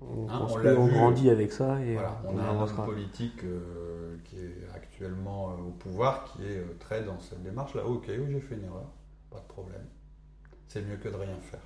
On, 0.00 0.28
Hein, 0.28 0.46
on 0.50 0.66
on 0.76 0.86
grandit 0.88 1.30
avec 1.30 1.52
ça 1.52 1.80
et 1.80 1.94
Voilà, 1.94 2.20
on 2.24 2.34
on 2.34 2.38
a 2.38 2.42
un 2.42 2.60
homme 2.60 2.84
politique 2.84 3.44
euh, 3.44 4.16
qui 4.24 4.38
est 4.40 4.68
actuellement 4.74 5.50
euh, 5.52 5.68
au 5.68 5.70
pouvoir, 5.70 6.24
qui 6.24 6.42
est 6.42 6.58
euh, 6.58 6.76
très 6.80 7.04
dans 7.04 7.20
cette 7.20 7.42
démarche-là. 7.44 7.86
Ok, 7.86 8.06
oui, 8.08 8.26
j'ai 8.28 8.40
fait 8.40 8.56
une 8.56 8.64
erreur, 8.64 8.90
pas 9.30 9.38
de 9.38 9.46
problème. 9.46 9.86
C'est 10.66 10.82
mieux 10.82 10.96
que 10.96 11.08
de 11.08 11.14
rien 11.14 11.36
faire. 11.40 11.62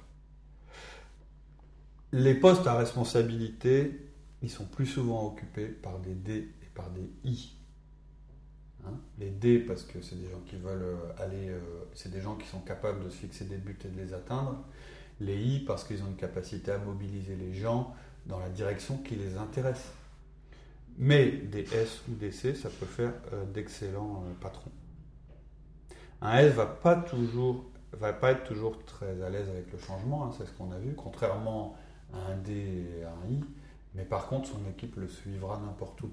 Les 2.12 2.34
postes 2.34 2.66
à 2.66 2.74
responsabilité, 2.76 4.10
ils 4.42 4.50
sont 4.50 4.66
plus 4.66 4.86
souvent 4.86 5.26
occupés 5.26 5.66
par 5.68 5.98
des 5.98 6.14
D 6.14 6.54
et 6.62 6.66
par 6.74 6.90
des 6.90 7.10
I. 7.24 7.57
Hein 8.86 8.94
Les 9.18 9.30
D 9.30 9.58
parce 9.58 9.82
que 9.82 10.00
c'est 10.00 10.16
des 10.16 10.28
gens 10.28 10.40
qui 10.46 10.56
veulent 10.56 10.82
euh, 10.82 11.22
aller, 11.22 11.48
euh, 11.48 11.60
c'est 11.94 12.10
des 12.10 12.20
gens 12.20 12.36
qui 12.36 12.46
sont 12.46 12.60
capables 12.60 13.04
de 13.04 13.10
se 13.10 13.16
fixer 13.16 13.44
des 13.44 13.56
buts 13.56 13.78
et 13.84 13.88
de 13.88 14.00
les 14.00 14.12
atteindre. 14.14 14.56
Les 15.20 15.36
I 15.36 15.60
parce 15.60 15.84
qu'ils 15.84 16.02
ont 16.02 16.08
une 16.08 16.16
capacité 16.16 16.70
à 16.70 16.78
mobiliser 16.78 17.36
les 17.36 17.52
gens 17.52 17.94
dans 18.26 18.38
la 18.38 18.48
direction 18.48 18.98
qui 18.98 19.16
les 19.16 19.36
intéresse. 19.36 19.92
Mais 20.96 21.30
des 21.30 21.62
S 21.74 22.02
ou 22.08 22.14
des 22.14 22.32
C, 22.32 22.54
ça 22.54 22.68
peut 22.70 22.86
faire 22.86 23.12
euh, 23.32 23.44
d'excellents 23.46 24.24
patrons. 24.40 24.72
Un 26.20 26.38
S 26.38 26.52
va 26.54 26.66
pas 26.66 26.96
toujours, 26.96 27.64
va 27.92 28.12
pas 28.12 28.32
être 28.32 28.44
toujours 28.44 28.84
très 28.84 29.22
à 29.22 29.30
l'aise 29.30 29.48
avec 29.48 29.72
le 29.72 29.78
changement, 29.78 30.26
hein, 30.26 30.30
c'est 30.36 30.46
ce 30.46 30.52
qu'on 30.52 30.72
a 30.72 30.78
vu, 30.78 30.94
contrairement 30.94 31.76
à 32.12 32.32
un 32.32 32.36
D 32.36 32.52
et 32.52 33.04
à 33.04 33.10
un 33.10 33.30
I. 33.30 33.40
Mais 33.94 34.04
par 34.04 34.26
contre, 34.28 34.48
son 34.48 34.68
équipe 34.68 34.96
le 34.96 35.08
suivra 35.08 35.60
n'importe 35.64 36.02
où. 36.02 36.10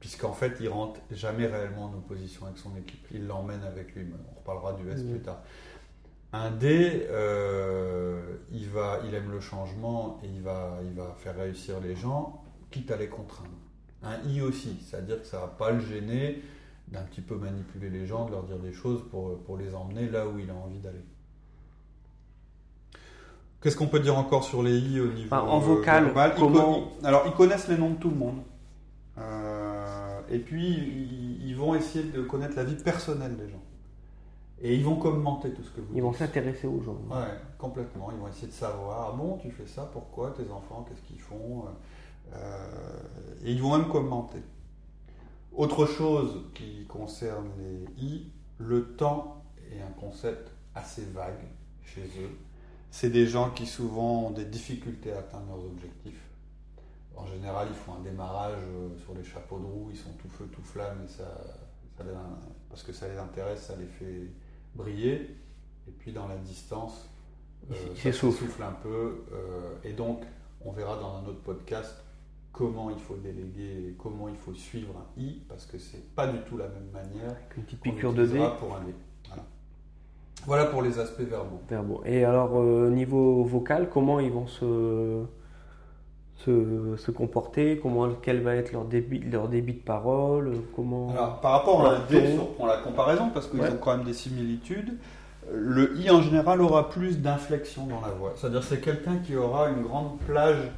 Puisqu'en 0.00 0.32
fait, 0.32 0.52
il 0.60 0.68
rentre 0.68 1.00
jamais 1.10 1.46
réellement 1.46 1.86
en 1.86 1.94
opposition 1.94 2.46
avec 2.46 2.58
son 2.58 2.76
équipe. 2.76 3.04
Il 3.12 3.26
l'emmène 3.26 3.62
avec 3.64 3.94
lui. 3.94 4.06
On 4.32 4.38
reparlera 4.38 4.72
du 4.74 4.88
S 4.90 5.02
plus 5.02 5.20
tard. 5.20 5.40
Un 6.32 6.50
D, 6.50 7.06
euh, 7.10 8.36
il, 8.52 8.68
va, 8.68 9.00
il 9.08 9.14
aime 9.14 9.30
le 9.30 9.40
changement 9.40 10.20
et 10.22 10.28
il 10.28 10.42
va, 10.42 10.78
il 10.84 10.92
va 10.94 11.14
faire 11.18 11.36
réussir 11.36 11.80
les 11.80 11.96
gens, 11.96 12.44
quitte 12.70 12.90
à 12.90 12.96
les 12.96 13.08
contraindre. 13.08 13.48
Un 14.02 14.18
I 14.28 14.42
aussi, 14.42 14.78
c'est-à-dire 14.84 15.20
que 15.20 15.26
ça 15.26 15.40
va 15.40 15.46
pas 15.48 15.70
le 15.72 15.80
gêner 15.80 16.42
d'un 16.88 17.02
petit 17.02 17.20
peu 17.22 17.34
manipuler 17.36 17.90
les 17.90 18.06
gens, 18.06 18.26
de 18.26 18.30
leur 18.32 18.44
dire 18.44 18.58
des 18.58 18.72
choses 18.72 19.02
pour, 19.10 19.38
pour 19.42 19.56
les 19.56 19.74
emmener 19.74 20.08
là 20.08 20.28
où 20.28 20.38
il 20.38 20.48
a 20.50 20.54
envie 20.54 20.78
d'aller. 20.78 21.02
Qu'est-ce 23.60 23.76
qu'on 23.76 23.88
peut 23.88 23.98
dire 24.00 24.16
encore 24.16 24.44
sur 24.44 24.62
les 24.62 24.78
I 24.78 25.00
au 25.00 25.08
niveau 25.08 25.34
Enfin, 25.34 25.40
en 25.48 25.56
euh, 25.60 25.64
vocal, 25.64 26.04
global? 26.04 26.32
Ils 26.36 26.40
comment- 26.40 26.64
con- 26.64 26.88
Alors, 27.02 27.24
ils 27.26 27.32
connaissent 27.32 27.68
les 27.68 27.76
noms 27.76 27.90
de 27.90 27.96
tout 27.98 28.10
le 28.10 28.16
monde. 28.16 28.42
Euh, 30.30 30.34
et 30.34 30.38
puis, 30.38 31.38
ils, 31.44 31.54
vont 31.54 31.74
essayer 31.74 32.04
de 32.04 32.22
connaître 32.22 32.56
la 32.56 32.64
vie 32.64 32.76
personnelle 32.76 33.36
des 33.36 33.48
gens. 33.48 33.62
Et 34.60 34.74
ils 34.74 34.84
vont 34.84 34.96
commenter 34.96 35.50
tout 35.52 35.62
ce 35.62 35.70
que 35.70 35.80
vous 35.80 35.94
Ils 35.94 36.02
vont 36.02 36.12
s'intéresser 36.12 36.66
aux 36.66 36.80
gens. 36.82 36.98
Ouais, 37.10 37.38
complètement. 37.58 38.10
Ils 38.12 38.18
vont 38.18 38.28
essayer 38.28 38.48
de 38.48 38.52
savoir, 38.52 39.10
ah 39.10 39.16
bon, 39.16 39.38
tu 39.38 39.50
fais 39.50 39.66
ça, 39.66 39.88
pourquoi 39.92 40.30
Tes 40.36 40.50
enfants, 40.50 40.84
qu'est-ce 40.88 41.02
qu'ils 41.02 41.20
font 41.20 41.64
Euh, 42.34 43.00
Et 43.44 43.52
ils 43.52 43.62
vont 43.62 43.76
même 43.76 43.88
commenter. 43.88 44.42
Autre 45.52 45.86
chose 45.86 46.44
qui 46.54 46.86
concerne 46.86 47.48
les 47.58 48.04
I, 48.04 48.30
le 48.58 48.94
temps 48.96 49.44
est 49.72 49.80
un 49.80 50.00
concept 50.00 50.50
assez 50.74 51.04
vague 51.04 51.46
chez 51.82 52.02
eux. 52.20 52.30
C'est 52.90 53.10
des 53.10 53.26
gens 53.26 53.50
qui 53.50 53.66
souvent 53.66 54.26
ont 54.26 54.30
des 54.30 54.44
difficultés 54.44 55.12
à 55.12 55.18
atteindre 55.18 55.46
leurs 55.48 55.64
objectifs. 55.64 56.27
En 57.20 57.26
général, 57.26 57.66
ils 57.70 57.76
font 57.76 57.94
un 57.94 58.02
démarrage 58.02 58.54
euh, 58.62 58.96
sur 59.04 59.14
les 59.14 59.24
chapeaux 59.24 59.58
de 59.58 59.64
roue, 59.64 59.88
ils 59.90 59.96
sont 59.96 60.12
tout 60.22 60.28
feu, 60.28 60.46
tout 60.52 60.62
flamme, 60.62 60.98
et 61.04 61.08
ça, 61.08 61.24
ça 61.96 62.04
les- 62.04 62.10
parce 62.70 62.82
que 62.84 62.92
ça 62.92 63.08
les 63.08 63.18
intéresse, 63.18 63.62
ça 63.62 63.74
les 63.76 63.86
fait 63.86 64.28
briller. 64.74 65.36
Et 65.88 65.90
puis 65.98 66.12
dans 66.12 66.28
la 66.28 66.36
distance, 66.36 67.08
Ils 67.68 67.74
euh, 67.74 67.94
ça 67.96 68.02
s'essouffle 68.12 68.62
un 68.62 68.72
peu. 68.82 69.24
euh, 69.32 69.74
et 69.84 69.92
donc, 69.92 70.22
on 70.64 70.70
verra 70.72 70.96
dans 70.96 71.16
un 71.16 71.22
autre 71.26 71.40
podcast 71.42 72.04
comment 72.52 72.90
il 72.90 72.98
faut 72.98 73.16
déléguer, 73.16 73.94
comment 73.98 74.28
il 74.28 74.36
faut 74.36 74.54
suivre 74.54 74.94
un 74.96 75.20
I, 75.20 75.42
parce 75.48 75.66
que 75.66 75.78
c'est 75.78 76.14
pas 76.14 76.26
du 76.28 76.38
tout 76.42 76.56
la 76.56 76.68
même 76.68 76.90
manière 76.92 77.30
Avec 77.30 77.56
une 77.56 77.62
petite 77.64 77.80
piqûre 77.80 78.12
de 78.12 78.26
dé. 78.26 78.38
pour 78.60 78.76
un 78.76 78.80
D. 78.84 78.94
Voilà. 79.28 79.42
Voilà 80.46 80.64
pour 80.66 80.82
les 80.82 80.98
aspects 80.98 81.20
verbaux. 81.22 81.60
Verbaux. 81.68 82.02
Et 82.04 82.24
alors, 82.24 82.60
euh, 82.60 82.90
niveau 82.90 83.42
vocal, 83.44 83.90
comment 83.90 84.20
ils 84.20 84.30
vont 84.30 84.46
se, 84.46 85.24
se, 86.38 86.96
se 86.96 87.10
comporter 87.10 87.78
Comment, 87.82 88.08
Quel 88.22 88.42
va 88.42 88.54
être 88.54 88.72
leur 88.72 88.84
débit, 88.84 89.20
leur 89.20 89.48
débit 89.48 89.74
de 89.74 89.80
parole 89.82 90.52
comment... 90.74 91.10
Alors, 91.10 91.40
par 91.40 91.52
rapport 91.52 91.86
à 91.86 91.94
un 91.96 91.98
D, 92.10 92.32
si 92.32 92.38
on 92.38 92.46
prend 92.46 92.66
la 92.66 92.78
comparaison, 92.78 93.30
parce 93.32 93.48
qu'ils 93.48 93.60
Ouais. 93.60 93.70
ont 93.70 93.76
quand 93.78 93.96
même 93.96 94.06
des 94.06 94.12
similitudes, 94.14 94.96
le 95.52 95.98
I 95.98 96.10
en 96.10 96.22
général 96.22 96.60
aura 96.60 96.90
plus 96.90 97.18
d'inflexion 97.20 97.86
dans 97.86 98.00
la 98.00 98.08
voix. 98.12 98.32
C'est-à-dire 98.36 98.62
c'est 98.62 98.80
quelqu'un 98.80 99.16
qui 99.18 99.34
aura 99.36 99.68
une 99.70 99.82
grande 99.82 100.18
plage 100.20 100.70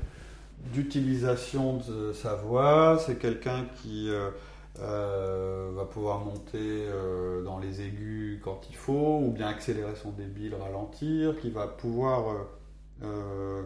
d'utilisation 0.72 1.78
de 1.88 2.12
sa 2.12 2.34
voix, 2.34 2.98
c'est 3.04 3.18
quelqu'un 3.18 3.64
qui 3.82 4.08
euh, 4.10 4.28
euh, 4.80 5.70
va 5.74 5.84
pouvoir 5.84 6.20
monter 6.20 6.58
euh, 6.86 7.42
dans 7.44 7.58
les 7.58 7.80
aigus 7.82 8.40
quand 8.42 8.60
il 8.70 8.76
faut, 8.76 9.20
ou 9.22 9.30
bien 9.30 9.48
accélérer 9.48 9.94
son 9.96 10.10
débit, 10.10 10.48
le 10.48 10.56
ralentir, 10.56 11.38
qui 11.40 11.50
va 11.50 11.66
pouvoir 11.66 12.24
euh, 13.02 13.62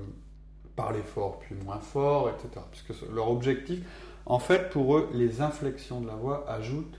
parler 0.77 1.03
fort 1.03 1.39
puis 1.41 1.55
moins 1.55 1.81
fort, 1.81 2.29
etc. 2.31 2.49
Puisque 2.71 2.95
ce- 2.95 3.13
leur 3.15 3.31
objectif, 3.31 3.81
en 4.27 4.39
fait, 4.39 4.71
pour 4.71 4.97
eux, 4.97 5.09
les 5.15 5.41
inflexions 5.43 6.01
de 6.01 6.07
la 6.07 6.15
voix 6.17 6.45
ajoutent, 6.51 6.99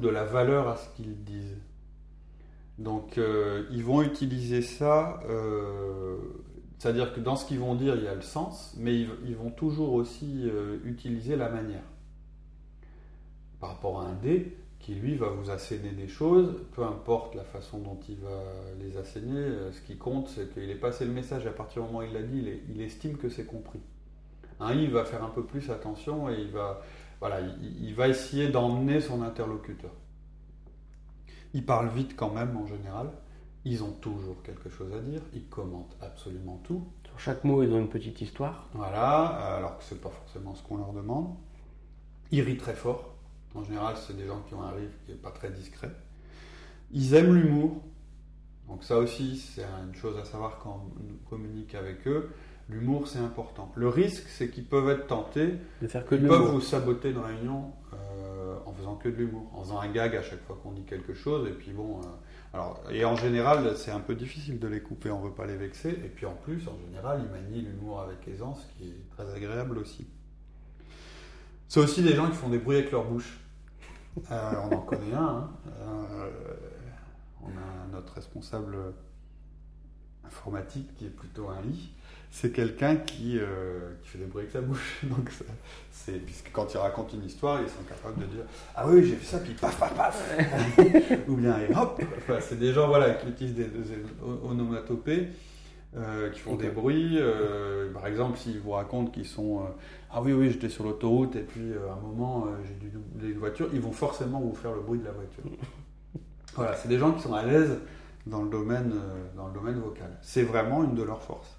de 0.00 0.08
la 0.08 0.24
valeur 0.24 0.68
à 0.68 0.76
ce 0.76 0.88
qu'ils 0.96 1.22
disent. 1.24 1.58
Donc, 2.78 3.18
euh, 3.18 3.66
ils 3.70 3.84
vont 3.84 4.02
utiliser 4.02 4.62
ça, 4.62 5.20
euh, 5.28 6.16
c'est-à-dire 6.78 7.12
que 7.14 7.20
dans 7.20 7.36
ce 7.36 7.46
qu'ils 7.46 7.60
vont 7.60 7.74
dire, 7.74 7.96
il 7.96 8.02
y 8.04 8.08
a 8.08 8.14
le 8.14 8.22
sens, 8.22 8.74
mais 8.78 8.94
ils, 9.00 9.10
ils 9.26 9.36
vont 9.36 9.50
toujours 9.50 9.92
aussi 9.94 10.42
euh, 10.48 10.78
utiliser 10.84 11.36
la 11.36 11.48
manière. 11.48 11.84
Par 13.60 13.70
rapport 13.70 14.00
à 14.00 14.06
un 14.06 14.14
dé, 14.14 14.56
qui 14.84 14.94
lui 14.94 15.14
va 15.16 15.28
vous 15.28 15.50
asséner 15.50 15.90
des 15.92 16.08
choses, 16.08 16.54
peu 16.72 16.82
importe 16.84 17.34
la 17.34 17.44
façon 17.44 17.78
dont 17.78 17.98
il 18.08 18.16
va 18.18 18.42
les 18.78 18.98
asséner, 18.98 19.38
euh, 19.38 19.72
ce 19.72 19.80
qui 19.80 19.96
compte, 19.96 20.28
c'est 20.28 20.52
qu'il 20.52 20.68
ait 20.70 20.74
passé 20.74 21.06
le 21.06 21.12
message, 21.12 21.46
à 21.46 21.52
partir 21.52 21.82
du 21.82 21.88
moment 21.88 22.00
où 22.00 22.02
il 22.02 22.12
l'a 22.12 22.22
dit, 22.22 22.38
il, 22.38 22.48
est- 22.48 22.62
il 22.74 22.80
estime 22.82 23.16
que 23.16 23.30
c'est 23.30 23.46
compris. 23.46 23.80
Un 24.60 24.74
I 24.74 24.86
va 24.88 25.04
faire 25.04 25.24
un 25.24 25.30
peu 25.30 25.42
plus 25.44 25.70
attention 25.70 26.28
et 26.30 26.34
il 26.38 26.50
va, 26.50 26.82
voilà, 27.20 27.40
il, 27.40 27.84
il 27.88 27.94
va 27.94 28.08
essayer 28.08 28.48
d'emmener 28.48 29.00
son 29.00 29.22
interlocuteur. 29.22 29.90
Ils 31.54 31.64
parlent 31.64 31.88
vite 31.88 32.16
quand 32.16 32.30
même 32.30 32.56
en 32.56 32.66
général. 32.66 33.10
Ils 33.64 33.82
ont 33.82 33.92
toujours 33.92 34.42
quelque 34.42 34.68
chose 34.68 34.92
à 34.92 35.00
dire. 35.00 35.22
Ils 35.32 35.46
commentent 35.48 35.96
absolument 36.02 36.60
tout. 36.64 36.84
Sur 37.06 37.18
chaque 37.20 37.44
mot, 37.44 37.62
ils 37.62 37.72
ont 37.72 37.78
une 37.78 37.88
petite 37.88 38.20
histoire. 38.20 38.68
Voilà, 38.74 39.24
alors 39.56 39.78
que 39.78 39.84
c'est 39.84 40.00
pas 40.00 40.10
forcément 40.10 40.54
ce 40.54 40.62
qu'on 40.62 40.76
leur 40.76 40.92
demande. 40.92 41.34
Ils 42.32 42.42
rient 42.42 42.58
très 42.58 42.74
fort. 42.74 43.13
En 43.54 43.62
général, 43.62 43.94
c'est 43.96 44.16
des 44.16 44.26
gens 44.26 44.40
qui 44.48 44.54
ont 44.54 44.62
un 44.62 44.72
rire 44.72 44.90
qui 45.04 45.12
n'est 45.12 45.18
pas 45.18 45.30
très 45.30 45.50
discret. 45.50 45.90
Ils 46.92 47.14
aiment 47.14 47.34
l'humour. 47.34 47.82
Donc 48.68 48.82
ça 48.82 48.98
aussi, 48.98 49.36
c'est 49.36 49.64
une 49.86 49.94
chose 49.94 50.16
à 50.18 50.24
savoir 50.24 50.58
quand 50.58 50.90
on 50.96 51.28
communique 51.28 51.74
avec 51.74 52.06
eux. 52.08 52.30
L'humour, 52.68 53.08
c'est 53.08 53.18
important. 53.18 53.70
Le 53.76 53.88
risque, 53.88 54.24
c'est 54.28 54.48
qu'ils 54.48 54.64
peuvent 54.64 54.88
être 54.88 55.06
tentés 55.06 55.54
De 55.82 55.86
faire 55.86 56.04
que 56.06 56.14
de 56.14 56.22
ils 56.22 56.28
peuvent 56.28 56.50
vous 56.50 56.62
saboter 56.62 57.10
une 57.10 57.18
réunion 57.18 57.72
euh, 57.92 58.56
en 58.64 58.72
faisant 58.72 58.94
que 58.94 59.10
de 59.10 59.16
l'humour, 59.16 59.50
en 59.54 59.62
faisant 59.62 59.80
un 59.80 59.88
gag 59.88 60.16
à 60.16 60.22
chaque 60.22 60.42
fois 60.46 60.58
qu'on 60.62 60.72
dit 60.72 60.84
quelque 60.84 61.12
chose. 61.12 61.46
Et 61.46 61.52
puis 61.52 61.72
bon, 61.72 62.00
euh, 62.00 62.04
alors 62.54 62.80
et 62.90 63.04
en 63.04 63.16
général, 63.16 63.76
c'est 63.76 63.90
un 63.90 64.00
peu 64.00 64.14
difficile 64.14 64.58
de 64.58 64.66
les 64.66 64.80
couper. 64.80 65.10
On 65.10 65.20
veut 65.20 65.32
pas 65.34 65.46
les 65.46 65.56
vexer. 65.56 65.90
Et 65.90 66.08
puis 66.08 66.24
en 66.24 66.34
plus, 66.34 66.66
en 66.66 66.78
général, 66.86 67.22
ils 67.22 67.30
manient 67.30 67.62
l'humour 67.62 68.00
avec 68.00 68.26
aisance, 68.28 68.62
ce 68.62 68.78
qui 68.78 68.88
est 68.88 69.10
très 69.14 69.34
agréable 69.34 69.76
aussi. 69.76 70.06
C'est 71.68 71.80
aussi 71.80 72.02
des 72.02 72.14
gens 72.14 72.30
qui 72.30 72.36
font 72.36 72.48
des 72.48 72.58
bruits 72.58 72.78
avec 72.78 72.92
leur 72.92 73.04
bouche. 73.04 73.40
Euh, 74.30 74.52
on 74.70 74.74
en 74.76 74.80
connaît 74.80 75.14
un. 75.14 75.18
hein. 75.20 75.50
Euh, 75.80 76.30
on 77.42 77.48
a 77.48 77.86
notre 77.92 78.14
responsable 78.14 78.76
informatique 80.26 80.94
qui 80.96 81.06
est 81.06 81.10
plutôt 81.10 81.48
un 81.48 81.60
lit. 81.62 81.90
C'est 82.30 82.50
quelqu'un 82.50 82.96
qui, 82.96 83.38
euh, 83.38 83.94
qui 84.02 84.08
fait 84.08 84.18
des 84.18 84.24
bruits 84.24 84.42
avec 84.42 84.52
sa 84.52 84.60
bouche. 84.60 85.00
Donc 85.04 85.30
ça- 85.30 85.44
c'est 85.92 86.18
puisque 86.24 86.50
quand 86.52 86.72
il 86.74 86.78
raconte 86.78 87.12
une 87.12 87.24
histoire, 87.24 87.60
ils 87.60 87.68
sont 87.68 87.82
capables 87.88 88.20
de 88.20 88.26
dire 88.26 88.44
ah 88.74 88.86
oui 88.88 89.04
j'ai 89.04 89.14
fait 89.16 89.36
ça 89.36 89.38
puis 89.38 89.54
paf 89.54 89.78
paf 89.78 89.94
paf 89.94 90.36
ou 91.28 91.36
bien 91.36 91.56
et 91.60 91.72
hop. 91.74 92.00
Enfin, 92.18 92.38
c'est 92.40 92.58
des 92.58 92.72
gens 92.72 92.88
voilà 92.88 93.10
qui 93.14 93.28
utilisent 93.28 93.54
des, 93.54 93.66
des 93.66 93.94
onomatopées. 94.44 95.28
Euh, 95.96 96.30
qui 96.30 96.40
font 96.40 96.56
des 96.56 96.70
bruits, 96.70 97.18
euh, 97.18 97.92
par 97.92 98.06
exemple 98.06 98.36
s'ils 98.38 98.58
vous 98.58 98.72
racontent 98.72 99.10
qu'ils 99.10 99.26
sont 99.26 99.60
euh, 99.60 99.68
ah 100.10 100.20
oui 100.22 100.32
oui 100.32 100.50
j'étais 100.50 100.68
sur 100.68 100.84
l'autoroute 100.84 101.36
et 101.36 101.42
puis 101.42 101.72
à 101.88 101.92
un 101.92 102.00
moment 102.00 102.46
j'ai 102.66 102.74
dû 102.74 102.88
doubler 102.88 103.30
une 103.30 103.38
voiture, 103.38 103.68
ils 103.72 103.80
vont 103.80 103.92
forcément 103.92 104.40
vous 104.40 104.54
faire 104.54 104.72
le 104.72 104.80
bruit 104.80 104.98
de 104.98 105.04
la 105.04 105.12
voiture. 105.12 105.44
Voilà, 106.56 106.76
c'est 106.76 106.86
des 106.86 106.98
gens 106.98 107.10
qui 107.10 107.20
sont 107.20 107.34
à 107.34 107.44
l'aise 107.44 107.80
dans 108.26 108.42
le 108.42 108.48
domaine 108.48 108.92
dans 109.36 109.48
le 109.48 109.54
domaine 109.54 109.80
vocal. 109.80 110.16
C'est 110.22 110.44
vraiment 110.44 110.84
une 110.84 110.94
de 110.94 111.02
leurs 111.02 111.20
forces. 111.20 111.58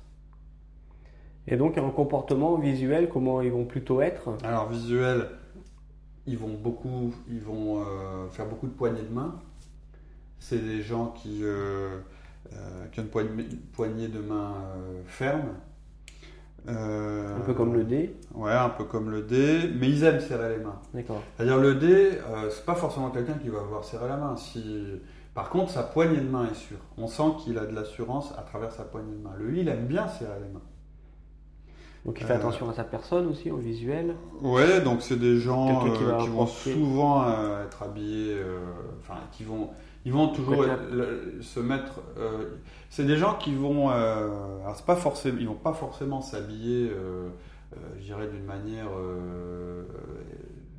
Et 1.48 1.58
donc, 1.58 1.78
en 1.78 1.92
comportement 1.92 2.58
visuel, 2.58 3.10
comment 3.10 3.42
ils 3.42 3.52
vont 3.52 3.66
plutôt 3.66 4.02
être? 4.02 4.30
Alors 4.44 4.68
visuel, 4.68 5.28
ils 6.26 6.38
vont 6.38 6.54
beaucoup, 6.54 7.14
ils 7.30 7.42
vont 7.42 7.82
euh, 7.82 8.28
faire 8.30 8.48
beaucoup 8.48 8.68
de 8.68 8.74
poignées 8.74 9.04
de 9.04 9.14
main. 9.14 9.40
C'est 10.40 10.60
des 10.60 10.82
gens 10.82 11.08
qui, 11.08 11.42
euh, 11.44 12.00
euh, 12.54 12.86
qui 12.92 13.00
ont 13.00 13.04
une 13.04 13.10
poignée, 13.74 14.08
de 14.08 14.20
main 14.20 14.54
euh, 14.78 15.02
ferme. 15.06 15.50
Euh, 16.68 17.38
Un 17.38 17.42
peu 17.42 17.54
comme 17.54 17.74
le 17.74 17.84
dé. 17.84 18.16
Ouais, 18.34 18.52
un 18.52 18.70
peu 18.70 18.86
comme 18.86 19.12
le 19.12 19.22
dé, 19.22 19.70
mais 19.80 19.90
ils 19.90 20.04
aiment 20.04 20.20
serrer 20.20 20.58
les 20.58 20.64
mains. 20.64 20.80
D'accord. 20.94 21.22
C'est-à-dire 21.36 21.58
le 21.58 21.76
dé, 21.76 22.18
euh, 22.30 22.50
c'est 22.50 22.66
pas 22.66 22.76
forcément 22.76 23.12
quelqu'un 23.12 23.34
qui 23.34 23.50
va 23.50 23.60
vouloir 23.60 23.84
serrer 23.84 24.08
la 24.08 24.18
main. 24.18 24.36
Si... 24.36 24.86
Par 25.34 25.50
contre, 25.50 25.72
sa 25.72 25.84
poignée 25.84 26.22
de 26.22 26.30
main 26.30 26.48
est 26.50 26.56
sûre. 26.56 26.80
On 26.98 27.08
sent 27.08 27.36
qu'il 27.44 27.58
a 27.58 27.66
de 27.66 27.76
l'assurance 27.76 28.34
à 28.38 28.42
travers 28.42 28.72
sa 28.72 28.84
poignée 28.84 29.12
de 29.12 29.22
main. 29.22 29.34
Le 29.38 29.56
il 29.56 29.68
aime 29.68 29.86
bien 29.86 30.08
serrer 30.08 30.40
les 30.42 30.54
mains. 30.54 30.62
Donc 32.06 32.22
il 32.22 32.26
fait 32.26 32.34
attention 32.34 32.70
à 32.70 32.74
sa 32.74 32.84
personne 32.84 33.28
aussi, 33.28 33.50
au 33.50 33.58
visuel. 33.58 34.16
Ouais, 34.42 34.80
donc 34.82 35.02
c'est 35.02 35.18
des 35.18 35.40
gens 35.40 35.84
qui 36.22 36.30
vont 36.30 36.46
souvent 36.46 37.26
être 37.66 37.82
habillés, 37.82 38.38
enfin 39.02 39.20
qui 39.32 39.44
vont, 39.44 39.72
ils 40.06 40.14
vont 40.14 40.30
toujours 40.30 40.64
le- 40.92 41.42
se 41.42 41.60
mettre. 41.60 42.00
euh, 42.18 42.58
c'est 42.90 43.06
des 43.06 43.18
gens 43.18 43.36
qui 43.38 43.54
vont, 43.56 43.90
euh, 43.92 44.62
alors 44.64 44.84
pas 44.86 44.96
forcément, 44.96 45.38
ils 45.40 45.48
vont 45.48 45.56
pas 45.56 45.74
forcément 45.74 46.22
s'habiller, 46.22 46.90
euh, 46.92 47.30
euh, 47.74 47.78
je 47.98 48.04
dirais 48.04 48.28
d'une 48.28 48.46
manière 48.46 48.88
euh, 48.98 49.84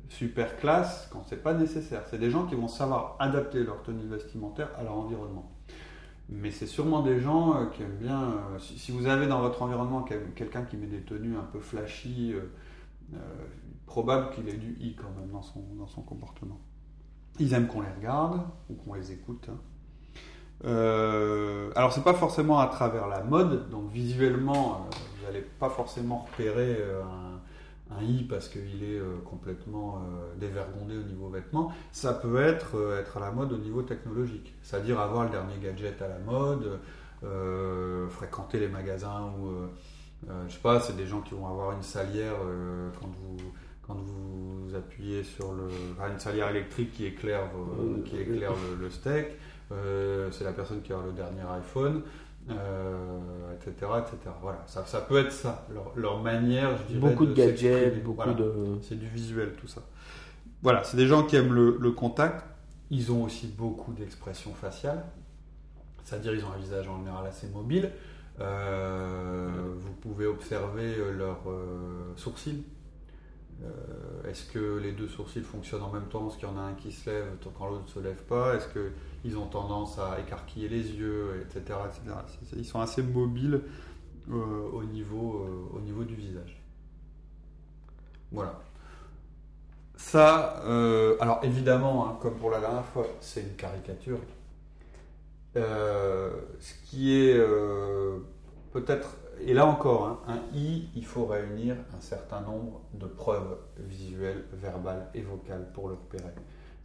super 0.09 0.57
classe 0.57 1.09
quand 1.11 1.23
c'est 1.27 1.43
pas 1.43 1.53
nécessaire. 1.53 2.03
C'est 2.09 2.17
des 2.19 2.31
gens 2.31 2.45
qui 2.45 2.55
vont 2.55 2.67
savoir 2.69 3.15
adapter 3.19 3.63
leur 3.63 3.83
tenue 3.83 4.05
vestimentaire 4.07 4.69
à 4.77 4.83
leur 4.83 4.93
environnement. 4.97 5.51
Mais 6.29 6.51
c'est 6.51 6.67
sûrement 6.67 7.01
des 7.03 7.19
gens 7.19 7.67
qui 7.73 7.83
aiment 7.83 7.97
bien. 7.99 8.35
si, 8.59 8.77
si 8.79 8.91
vous 8.91 9.07
avez 9.07 9.27
dans 9.27 9.41
votre 9.41 9.61
environnement 9.61 10.01
quel- 10.03 10.33
quelqu'un 10.35 10.63
qui 10.63 10.75
met 10.77 10.87
des 10.87 11.01
tenues 11.01 11.37
un 11.37 11.43
peu 11.53 11.59
flashy, 11.59 12.33
probable 13.85 14.31
qu'il 14.31 14.47
ait 14.49 14.57
du 14.57 14.77
i 14.81 14.95
quand 14.95 15.09
même 15.19 15.29
dans 15.31 15.41
son, 15.41 15.63
dans 15.77 15.87
son 15.87 16.01
comportement. 16.01 16.59
Ils 17.39 17.53
aiment 17.53 17.67
qu'on 17.67 17.81
les 17.81 17.91
regarde 17.97 18.41
ou 18.69 18.73
qu'on 18.75 18.93
les 18.93 19.11
écoute. 19.11 19.47
hein. 19.49 19.57
Euh, 20.65 21.69
alors 21.75 21.93
c'est 21.93 22.03
pas 22.03 22.15
forcément 22.15 22.57
à 22.59 22.67
travers 22.67 23.07
la 23.07 23.23
mode, 23.23 23.69
donc 23.69 23.91
visuellement 23.91 24.87
euh, 24.91 24.95
vous 25.19 25.25
n'allez 25.25 25.41
pas 25.59 25.69
forcément 25.69 26.25
repérer 26.31 26.77
euh, 26.79 27.03
un, 27.91 28.03
i 28.03 28.23
parce 28.23 28.49
qu'il 28.49 28.83
est 28.83 28.97
euh, 28.99 29.17
complètement 29.23 30.01
dévergondé 30.39 30.97
au 30.97 31.03
niveau 31.03 31.29
vêtements. 31.29 31.71
Ça 31.91 32.13
peut 32.13 32.41
être 32.41 32.97
être 32.99 33.17
à 33.17 33.19
la 33.19 33.31
mode 33.31 33.53
au 33.53 33.57
niveau 33.57 33.83
technologique, 33.83 34.55
c'est-à-dire 34.63 34.99
avoir 34.99 35.25
le 35.25 35.29
dernier 35.29 35.57
gadget 35.61 36.01
à 36.01 36.07
la 36.07 36.19
mode, 36.19 36.79
fréquenter 38.09 38.59
les 38.59 38.67
magasins 38.67 39.31
euh, 40.27 40.43
je 40.47 40.53
sais 40.53 40.59
pas, 40.61 40.79
c'est 40.79 40.95
des 40.95 41.05
gens 41.05 41.21
qui 41.21 41.35
vont 41.35 41.47
avoir 41.47 41.73
une 41.73 41.83
salière 41.83 42.33
quand 42.99 43.07
vous 43.07 43.37
quand 43.87 43.95
vous 43.95 44.75
appuyez 44.75 45.23
sur 45.23 45.53
le 45.53 45.67
une 46.11 46.19
salière 46.19 46.49
électrique 46.49 46.91
qui 46.93 47.05
éclaire 47.05 47.43
vos- 47.53 48.01
qui 48.03 48.17
éclaire 48.17 48.51
le, 48.51 48.75
le 48.83 48.89
steak. 48.89 49.27
Euh, 49.71 50.29
c'est 50.31 50.43
la 50.43 50.53
personne 50.53 50.81
qui 50.81 50.93
a 50.93 50.97
le 51.05 51.11
dernier 51.11 51.41
iPhone, 51.57 52.01
euh, 52.49 53.53
etc., 53.55 53.91
etc. 53.99 54.17
Voilà, 54.41 54.63
ça, 54.67 54.85
ça 54.85 55.01
peut 55.01 55.17
être 55.19 55.31
ça, 55.31 55.65
leur, 55.73 55.91
leur 55.95 56.21
manière, 56.21 56.77
je 56.77 56.83
dirais, 56.93 56.99
Beaucoup 57.09 57.25
de 57.25 57.33
gadgets, 57.33 58.01
beaucoup 58.03 58.17
Voilà. 58.23 58.33
de. 58.33 58.53
C'est 58.81 58.97
du 58.97 59.07
visuel, 59.07 59.53
tout 59.59 59.67
ça. 59.67 59.81
Voilà, 60.63 60.83
c'est 60.83 60.97
des 60.97 61.07
gens 61.07 61.23
qui 61.23 61.35
aiment 61.35 61.53
le, 61.53 61.77
le 61.79 61.91
contact. 61.91 62.45
Ils 62.89 63.11
ont 63.11 63.23
aussi 63.23 63.47
beaucoup 63.47 63.91
d'expressions 63.93 64.53
faciales. 64.53 65.03
C'est-à-dire, 66.03 66.33
ils 66.33 66.43
ont 66.45 66.51
un 66.55 66.57
visage 66.59 66.87
en 66.87 66.97
général 66.99 67.25
assez 67.27 67.47
mobile. 67.47 67.91
Euh, 68.39 69.49
vous 69.77 69.91
pouvez 69.93 70.25
observer 70.25 70.95
leurs 71.17 71.41
sourcils. 72.15 72.63
Euh, 73.63 74.29
Est-ce 74.29 74.45
que 74.51 74.77
les 74.77 74.91
deux 74.91 75.07
sourcils 75.07 75.41
fonctionnent 75.41 75.83
en 75.83 75.91
même 75.91 76.07
temps? 76.07 76.27
Est-ce 76.27 76.37
qu'il 76.37 76.47
y 76.47 76.51
en 76.51 76.57
a 76.57 76.61
un 76.61 76.73
qui 76.73 76.91
se 76.91 77.09
lève 77.09 77.25
tant 77.41 77.51
quand 77.57 77.67
l'autre 77.67 77.83
ne 77.83 77.89
se 77.89 77.99
lève 77.99 78.23
pas? 78.23 78.55
Est-ce 78.55 78.67
qu'ils 78.67 79.37
ont 79.37 79.47
tendance 79.47 79.97
à 79.99 80.19
écarquiller 80.19 80.69
les 80.69 80.91
yeux, 80.91 81.41
etc. 81.41 81.79
etc. 81.87 82.15
Ils 82.55 82.65
sont 82.65 82.79
assez 82.79 83.01
mobiles 83.01 83.61
euh, 84.29 84.69
au, 84.73 84.83
niveau, 84.83 85.43
euh, 85.43 85.77
au 85.77 85.79
niveau 85.79 86.03
du 86.03 86.15
visage. 86.15 86.61
Voilà. 88.31 88.59
Ça, 89.95 90.61
alors 91.19 91.39
évidemment, 91.41 92.07
hein, 92.07 92.17
comme 92.21 92.35
pour 92.35 92.51
la 92.51 92.59
dernière 92.59 92.85
fois, 92.85 93.07
c'est 93.19 93.41
une 93.41 93.55
caricature. 93.55 94.19
Ce 95.55 96.73
qui 96.85 97.13
est 97.17 97.35
peut-être, 98.73 99.17
et 99.41 99.53
là 99.53 99.65
encore, 99.65 100.07
hein, 100.07 100.19
un 100.27 100.57
i, 100.57 100.87
il 100.95 101.05
faut 101.05 101.25
réunir 101.25 101.75
un 101.95 102.01
certain 102.01 102.41
nombre 102.41 102.81
de 102.93 103.05
preuves 103.05 103.57
visuelles, 103.77 104.45
verbales 104.53 105.07
et 105.13 105.21
vocales 105.21 105.67
pour 105.73 105.89
le 105.89 105.95
repérer. 105.95 106.33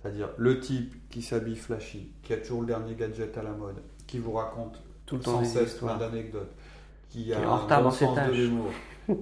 C'est-à-dire 0.01 0.31
le 0.37 0.61
type 0.61 0.95
qui 1.09 1.23
s'habille 1.23 1.57
flashy, 1.57 2.13
qui 2.23 2.33
a 2.33 2.39
toujours 2.39 2.63
le 2.63 2.67
dernier 2.67 2.95
gadget 2.95 3.37
à 3.39 3.43
la 3.43 3.53
mode, 3.53 3.83
qui 4.07 4.19
vous 4.19 4.33
raconte 4.33 4.83
Tout 5.07 5.17
le 5.17 5.23
sans 5.23 5.45
cesse 5.45 5.75
plein 5.75 5.97
d'anecdotes, 5.97 6.53
qui 7.09 7.31
est 7.31 7.35
a 7.35 7.49
en 7.49 7.53
un 7.53 7.57
retard 7.57 7.79
bon 7.79 7.85
dans 7.85 7.91
ses 7.91 8.05
sens 8.05 8.17
de 8.17 8.21
tâches. 8.21 8.37
l'humour, 8.37 8.71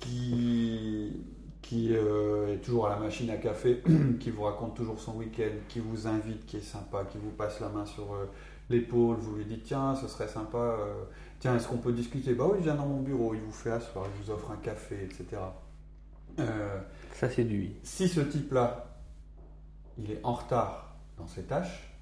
qui, 0.00 1.12
qui 1.62 1.90
euh, 1.94 2.54
est 2.54 2.58
toujours 2.58 2.86
à 2.86 2.90
la 2.90 2.96
machine 2.96 3.30
à 3.30 3.36
café, 3.36 3.82
qui 4.20 4.30
vous 4.30 4.42
raconte 4.42 4.74
toujours 4.74 4.98
son 4.98 5.16
week-end, 5.16 5.54
qui 5.68 5.80
vous 5.80 6.06
invite, 6.06 6.44
qui 6.46 6.56
est 6.56 6.60
sympa, 6.60 7.04
qui 7.10 7.18
vous 7.18 7.30
passe 7.30 7.60
la 7.60 7.68
main 7.68 7.86
sur 7.86 8.12
euh, 8.12 8.26
l'épaule, 8.70 9.16
vous 9.18 9.36
lui 9.36 9.44
dites 9.44 9.64
tiens, 9.64 9.94
ce 9.94 10.08
serait 10.08 10.28
sympa, 10.28 10.58
euh, 10.58 11.04
tiens, 11.44 11.56
est-ce 11.56 11.68
qu'on 11.68 11.76
peut 11.76 11.92
discuter 11.92 12.32
Bah 12.32 12.46
oui, 12.50 12.60
viens 12.62 12.74
dans 12.74 12.86
mon 12.86 13.02
bureau, 13.02 13.34
il 13.34 13.40
vous 13.42 13.52
fait 13.52 13.70
asseoir, 13.70 14.06
il 14.06 14.24
vous 14.24 14.30
offre 14.30 14.50
un 14.50 14.56
café, 14.56 15.04
etc. 15.04 15.42
Euh, 16.38 16.80
Ça, 17.12 17.28
c'est 17.28 17.44
du 17.44 17.64
i. 17.64 17.76
si 17.82 18.08
ce 18.08 18.20
type-là, 18.20 18.96
il 19.98 20.10
est 20.10 20.20
en 20.22 20.32
retard 20.32 20.96
dans 21.18 21.26
ses 21.26 21.42
tâches, 21.42 21.94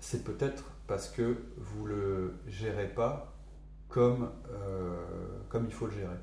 c'est 0.00 0.24
peut-être 0.24 0.64
parce 0.88 1.08
que 1.08 1.36
vous 1.56 1.86
le 1.86 2.34
gérez 2.48 2.88
pas 2.88 3.32
comme, 3.88 4.28
euh, 4.50 5.38
comme 5.48 5.66
il 5.66 5.72
faut 5.72 5.86
le 5.86 5.92
gérer. 5.92 6.16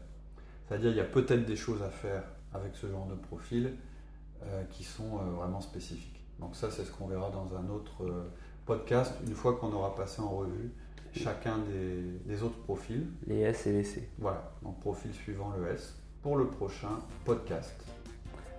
C'est-à-dire 0.67 0.91
il 0.91 0.97
y 0.97 0.99
a 0.99 1.05
peut-être 1.05 1.45
des 1.45 1.55
choses 1.55 1.81
à 1.81 1.89
faire 1.89 2.23
avec 2.53 2.75
ce 2.75 2.87
genre 2.87 3.07
de 3.07 3.15
profil 3.15 3.77
euh, 4.43 4.65
qui 4.65 4.83
sont 4.83 5.19
euh, 5.19 5.29
vraiment 5.37 5.61
spécifiques. 5.61 6.21
Donc 6.41 6.57
ça, 6.57 6.69
c'est 6.69 6.83
ce 6.83 6.91
qu'on 6.91 7.07
verra 7.07 7.29
dans 7.29 7.55
un 7.55 7.69
autre 7.69 8.03
podcast, 8.65 9.13
une 9.25 9.35
fois 9.35 9.55
qu'on 9.55 9.71
aura 9.71 9.95
passé 9.95 10.21
en 10.21 10.31
revue 10.31 10.73
chacun 11.13 11.57
des, 11.59 12.33
des 12.33 12.43
autres 12.43 12.57
profils. 12.63 13.05
Les 13.27 13.39
S 13.39 13.67
et 13.67 13.71
les 13.73 13.83
C. 13.83 14.09
Voilà, 14.17 14.51
donc 14.63 14.79
profil 14.79 15.13
suivant 15.13 15.51
le 15.57 15.71
S 15.71 15.95
pour 16.21 16.37
le 16.37 16.47
prochain 16.47 16.99
podcast. 17.25 17.73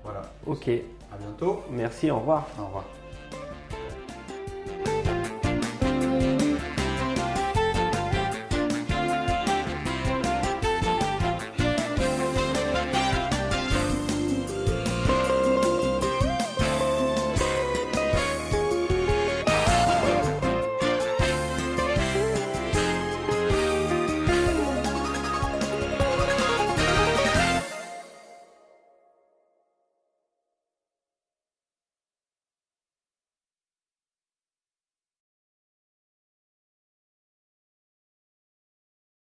Voilà, 0.03 0.23
Ok, 0.47 0.69
à 0.69 1.17
bientôt. 1.19 1.61
merci, 1.71 2.11
au 2.11 2.19
revoir. 2.19 2.47
Au 2.59 2.67
revoir. 2.67 2.85